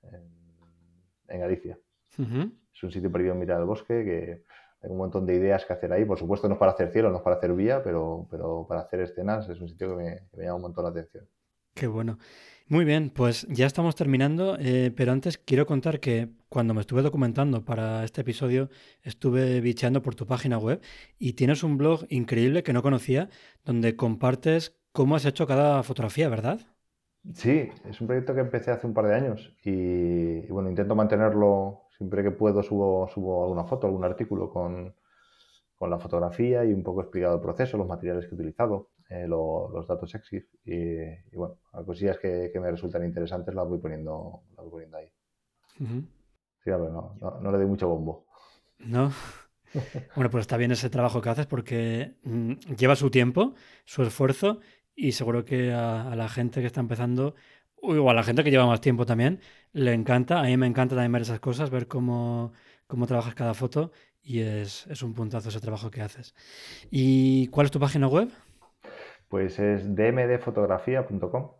en, 0.04 1.40
Galicia. 1.40 1.78
Es 2.18 2.84
un 2.84 2.92
sitio 2.92 3.12
perdido 3.12 3.34
en 3.34 3.40
mitad 3.40 3.58
del 3.58 3.66
bosque 3.66 4.04
que 4.04 4.44
un 4.90 4.98
montón 4.98 5.26
de 5.26 5.36
ideas 5.36 5.66
que 5.66 5.74
hacer 5.74 5.92
ahí. 5.94 6.06
Por 6.06 6.18
supuesto, 6.18 6.48
no 6.48 6.56
es 6.56 6.60
para 6.60 6.72
hacer 6.72 6.92
cielo, 6.92 7.10
no 7.10 7.18
es 7.18 7.24
para 7.24 7.38
hacer 7.38 7.54
vía, 7.54 7.82
pero, 7.84 8.28
pero 8.30 8.66
para 8.68 8.82
hacer 8.82 9.02
escenas 9.02 9.48
es 9.50 9.60
un 9.60 9.68
sitio 9.68 9.98
que 9.98 10.22
me, 10.36 10.44
llama 10.44 10.56
un 10.56 10.62
montón 10.64 10.84
la 10.84 10.92
atención. 10.92 11.26
Qué 11.74 11.88
bueno. 11.88 12.18
Muy 12.70 12.84
bien, 12.84 13.10
pues 13.10 13.48
ya 13.50 13.66
estamos 13.66 13.96
terminando, 13.96 14.58
eh, 14.60 14.92
pero 14.94 15.14
antes 15.14 15.38
quiero 15.38 15.66
contar 15.66 16.02
que 16.02 16.30
cuando 16.50 16.74
me 16.74 16.82
estuve 16.82 17.02
documentando 17.02 17.64
para 17.64 18.04
este 18.04 18.22
episodio, 18.22 18.70
estuve 19.04 19.62
bicheando 19.62 20.02
por 20.02 20.16
tu 20.16 20.26
página 20.26 20.58
web 20.58 20.82
y 21.18 21.34
tienes 21.34 21.64
un 21.64 21.78
blog 21.78 22.06
increíble 22.10 22.64
que 22.64 22.74
no 22.74 22.84
conocía, 22.84 23.30
donde 23.64 23.96
compartes 23.96 24.76
cómo 24.92 25.16
has 25.16 25.26
hecho 25.26 25.48
cada 25.48 25.82
fotografía, 25.84 26.28
¿verdad? 26.28 26.60
Sí, 27.34 27.70
es 27.90 28.02
un 28.02 28.08
proyecto 28.08 28.34
que 28.34 28.42
empecé 28.42 28.72
hace 28.72 28.88
un 28.88 28.94
par 28.94 29.08
de 29.08 29.16
años 29.16 29.54
y 29.64 30.48
bueno, 30.48 30.70
intento 30.70 30.96
mantenerlo 30.96 31.87
Siempre 31.98 32.24
que 32.24 32.32
puedo 32.32 32.62
subo, 32.62 33.08
subo 33.08 33.44
alguna 33.44 33.64
foto, 33.64 33.88
algún 33.88 34.06
artículo 34.06 34.50
con, 34.50 34.94
la 35.80 36.00
fotografía 36.00 36.66
y 36.66 36.74
un 36.74 36.84
poco 36.84 37.02
explicado 37.02 37.36
el 37.36 37.42
proceso, 37.42 37.78
los 37.78 37.88
materiales 37.88 38.26
que 38.26 38.32
he 38.32 38.36
utilizado, 38.36 38.90
eh, 39.10 39.28
los 39.28 39.88
datos 39.88 40.10
sexy 40.10 40.44
y, 40.66 41.36
bueno, 41.36 41.58
las 41.74 41.86
cosillas 41.86 42.18
que, 42.20 42.52
me 42.60 42.72
resultan 42.72 43.04
interesantes 43.04 43.54
las 43.54 43.68
voy 43.68 43.80
poniendo, 43.80 44.42
las 44.56 44.66
voy 44.66 44.72
poniendo 44.72 44.98
ahí. 44.98 45.12
Sí, 46.64 46.72
a 46.72 46.78
ver, 46.78 46.92
no, 46.92 47.16
no, 47.20 47.52
le 47.52 47.58
doy 47.58 47.68
mucho 47.68 47.88
bombo. 47.88 48.26
No. 48.80 49.12
Bueno, 50.16 50.32
pues 50.32 50.44
está 50.44 50.56
bien 50.56 50.72
ese 50.72 50.90
trabajo 50.90 51.22
que 51.22 51.30
haces 51.30 51.46
porque 51.46 52.16
mm, 52.24 52.54
lleva 52.78 52.96
su 52.96 53.12
tiempo, 53.12 53.54
su 53.84 54.02
esfuerzo 54.02 54.62
y 54.96 55.12
seguro 55.12 55.46
que 55.46 55.72
a, 55.72 56.16
la 56.16 56.28
gente 56.28 56.60
que 56.60 56.68
está 56.68 56.80
empezando 56.80 57.36
o 57.82 58.10
a 58.10 58.14
la 58.14 58.24
gente 58.24 58.44
que 58.44 58.52
lleva 58.52 58.66
más 58.66 58.82
tiempo 58.82 59.06
también, 59.06 59.40
le 59.74 59.94
encanta. 59.94 60.40
A 60.40 60.44
mí 60.44 60.58
me 60.58 60.68
encanta 60.68 60.96
también 60.96 61.12
ver 61.12 61.22
esas 61.22 61.40
cosas, 61.40 61.70
ver 61.70 61.88
cómo, 61.88 62.54
cómo 62.88 63.08
trabajas 63.08 63.36
cada 63.36 63.54
foto 63.54 63.92
y 64.28 64.42
es, 64.42 64.86
un 65.04 65.14
puntazo 65.14 65.48
ese 65.48 65.62
trabajo 65.62 65.90
que 65.90 66.02
haces. 66.02 66.36
¿Y 66.92 67.48
cuál 67.48 67.66
es 67.66 67.72
tu 67.72 67.80
página 67.80 68.08
web? 68.08 68.30
Pues 69.30 69.58
es 69.58 69.96
dmdfotografía.com. 69.96 71.52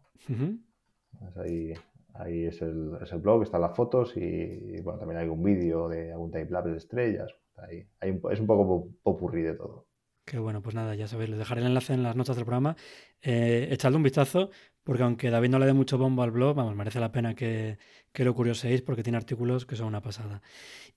ahí, 1.38 1.74
ahí 2.14 2.46
es, 2.46 2.62
el, 2.62 2.98
es, 3.02 3.12
el, 3.14 3.20
blog, 3.20 3.44
están 3.44 3.62
las 3.62 3.76
fotos 3.76 4.18
y, 4.18 4.82
bueno, 4.82 5.00
también 5.00 5.22
hay 5.22 5.30
un 5.30 5.42
vídeo 5.42 5.88
de 5.88 6.12
algún 6.12 6.32
timelapse 6.32 6.72
de 6.72 6.78
estrellas. 6.78 7.34
Ahí, 7.56 7.88
es 8.02 8.40
un 8.40 8.48
poco 8.48 8.90
popurrí 9.02 9.44
de 9.44 9.54
todo. 9.54 9.88
Qué 10.26 10.38
bueno, 10.38 10.62
pues 10.62 10.76
nada, 10.76 10.94
ya 10.94 11.08
sabéis, 11.08 11.30
les 11.30 11.40
dejaré 11.40 11.62
el 11.62 11.68
enlace 11.68 11.94
en 11.94 12.04
las 12.04 12.18
notas 12.18 12.36
del 12.36 12.44
programa. 12.44 12.76
Eh, 13.22 13.70
echadle 13.72 13.96
un 13.96 14.04
vistazo, 14.04 14.50
porque 14.88 15.04
aunque 15.04 15.30
David 15.30 15.50
no 15.50 15.60
le 15.60 15.66
dé 15.66 15.74
mucho 15.74 15.98
bombo 15.98 16.24
al 16.24 16.32
blog, 16.32 16.56
vamos, 16.56 16.74
merece 16.74 17.02
la 17.02 17.12
pena 17.12 17.36
que, 17.36 17.78
lo 18.14 18.34
curioséis 18.34 18.82
porque 18.82 19.04
tiene 19.04 19.18
artículos 19.18 19.66
que 19.66 19.76
son 19.76 19.88
una 19.88 20.00
pasada. 20.00 20.42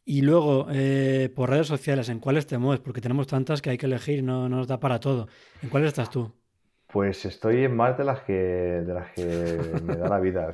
Y 0.05 0.22
luego, 0.22 0.68
eh, 0.70 1.29
por 1.35 1.50
redes 1.50 1.66
sociales, 1.66 2.09
¿en 2.09 2.20
cuáles 2.20 2.46
te 2.46 2.57
mueves? 2.57 2.79
Porque 2.79 3.00
tenemos 3.00 3.26
tantas 3.26 3.61
que 3.61 3.70
hay 3.70 3.79
que 3.79 3.87
elegir, 3.87 4.22
no, 4.22 4.48
no 4.48 4.59
nos 4.59 4.68
da 4.68 4.79
para 4.79 5.00
todo. 5.00 5.26
¿En 5.61 5.70
cuáles 5.70 5.88
estás 5.88 6.09
tú? 6.09 6.33
Pues 6.87 7.24
estoy 7.24 7.64
en 7.64 7.74
más 7.74 7.98
de 7.98 8.05
las 8.05 8.20
que, 8.20 8.33
de 8.33 8.94
las 8.94 9.11
que 9.11 9.59
me 9.83 9.96
da 9.96 10.09
la 10.09 10.20
vida. 10.20 10.53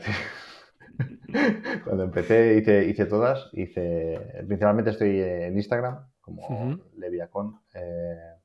Cuando 1.84 2.04
empecé 2.04 2.56
hice, 2.56 2.86
hice 2.86 3.04
todas, 3.04 3.50
hice, 3.52 4.18
principalmente 4.46 4.92
estoy 4.92 5.20
en 5.20 5.54
Instagram, 5.58 6.06
como 6.22 6.80
Leviacon. 6.96 7.60
Eh, 7.74 8.35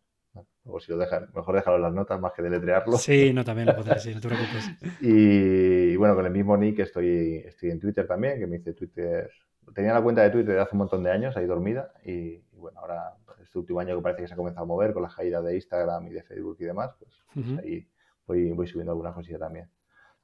o 0.66 0.80
si 0.80 0.92
lo 0.92 0.98
dejan, 0.98 1.30
mejor 1.34 1.56
dejarlo 1.56 1.78
en 1.78 1.84
las 1.84 1.94
notas 1.94 2.20
más 2.20 2.34
que 2.34 2.42
deletrearlo. 2.42 2.98
Sí, 2.98 3.34
no, 3.34 3.44
también 3.44 3.68
lo 3.68 3.76
podré 3.76 3.96
decir, 3.96 4.16
no 4.16 4.22
te 4.22 4.28
preocupes. 4.28 4.70
y, 5.02 5.96
bueno, 5.96 6.16
con 6.16 6.26
el 6.26 6.32
mismo 6.32 6.56
nick 6.58 6.80
estoy, 6.80 7.44
estoy 7.46 7.72
en 7.72 7.80
Twitter 7.80 8.08
también, 8.08 8.40
que 8.40 8.48
me 8.48 8.58
hice 8.58 8.74
Twitter. 8.74 9.32
Tenía 9.74 9.94
la 9.94 10.02
cuenta 10.02 10.22
de 10.22 10.30
Twitter 10.30 10.60
hace 10.60 10.76
un 10.76 10.80
montón 10.80 11.04
de 11.04 11.12
años, 11.12 11.36
ahí 11.36 11.46
dormida, 11.46 11.92
y, 12.06 12.38
bueno, 12.54 12.80
ahora 12.80 13.16
este 13.42 13.58
último 13.58 13.80
año 13.80 13.96
que 13.96 14.04
parece 14.04 14.22
que 14.22 14.28
se 14.28 14.34
ha 14.34 14.38
comenzado 14.38 14.64
a 14.64 14.68
mover 14.68 14.94
con 14.94 15.04
la 15.04 15.10
caída 15.10 15.42
de 15.42 15.56
Instagram 15.56 16.08
y 16.08 16.12
de 16.12 16.24
Facebook 16.24 16.58
y 16.60 16.66
demás, 16.66 16.92
pues, 17.00 17.12
pues 17.34 17.60
ahí 17.60 17.88
voy, 18.28 18.52
voy 18.52 18.68
subiendo 18.68 18.92
alguna 18.92 19.14
cosilla 19.14 19.40
también. 19.40 19.68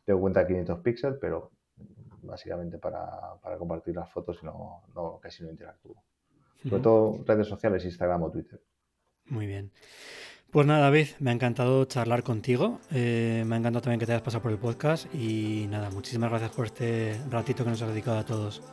Tengo 0.06 0.22
cuenta 0.22 0.42
de 0.42 0.48
500 0.48 0.80
píxeles, 0.80 1.18
pero 1.20 1.52
básicamente 2.22 2.78
para, 2.78 3.36
para, 3.42 3.58
compartir 3.58 3.96
las 3.96 4.10
fotos 4.12 4.40
y 4.42 4.46
no, 4.46 4.84
no 4.96 5.20
casi 5.20 5.44
no 5.44 5.50
interactúo. 5.50 5.96
Sobre 6.64 6.82
todo 6.82 7.20
redes 7.26 7.48
sociales, 7.48 7.86
Instagram 7.86 8.24
o 8.24 8.32
Twitter. 8.32 8.60
Muy 9.30 9.48
bien. 9.48 9.72
Pues 10.52 10.66
nada, 10.66 10.80
David, 10.80 11.08
me 11.20 11.30
ha 11.30 11.34
encantado 11.34 11.84
charlar 11.86 12.24
contigo. 12.24 12.80
Eh, 12.92 13.44
me 13.46 13.56
ha 13.56 13.60
encantado 13.60 13.82
también 13.84 14.00
que 14.00 14.06
te 14.06 14.14
hayas 14.14 14.22
pasado 14.22 14.42
por 14.42 14.52
el 14.52 14.58
podcast. 14.58 15.14
Y 15.14 15.68
nada, 15.70 15.90
muchísimas 15.90 16.30
gracias 16.30 16.52
por 16.52 16.66
este 16.66 17.20
ratito 17.30 17.64
que 17.64 17.72
nos 17.72 17.82
has 17.82 17.90
dedicado 17.90 18.18
a 18.18 18.26
todos. 18.26 18.64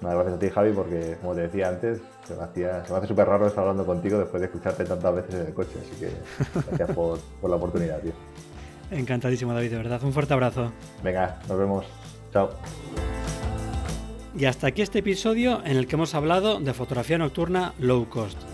Nada, 0.00 0.14
gracias 0.14 0.36
a 0.36 0.38
ti, 0.38 0.48
Javi, 0.48 0.72
porque 0.72 1.16
como 1.20 1.34
te 1.34 1.42
decía 1.42 1.68
antes, 1.68 2.00
se 2.26 2.36
me, 2.36 2.42
hace 2.42 3.06
súper 3.06 3.26
raro 3.26 3.46
estar 3.46 3.62
hablando 3.62 3.84
contigo 3.84 4.18
después 4.18 4.40
de 4.40 4.46
escucharte 4.46 4.84
tantas 4.84 5.14
veces 5.14 5.34
en 5.34 5.46
el 5.46 5.54
coche. 5.54 5.72
Así 5.80 6.00
que 6.00 6.10
gracias 6.68 6.90
por, 6.92 7.18
por 7.40 7.50
la 7.50 7.56
oportunidad, 7.56 8.00
tío. 8.00 8.12
Encantadísimo, 8.92 9.52
David, 9.52 9.70
de 9.70 9.76
verdad. 9.76 10.02
Un 10.04 10.12
fuerte 10.12 10.34
abrazo. 10.34 10.72
Venga, 11.02 11.40
nos 11.48 11.58
vemos. 11.58 11.84
Chao. 12.32 12.50
Y 14.38 14.44
hasta 14.44 14.68
aquí 14.68 14.82
este 14.82 15.00
episodio 15.00 15.62
en 15.64 15.76
el 15.76 15.86
que 15.86 15.96
hemos 15.96 16.14
hablado 16.14 16.60
de 16.60 16.72
fotografía 16.74 17.18
nocturna 17.18 17.74
low 17.78 18.08
cost. 18.08 18.53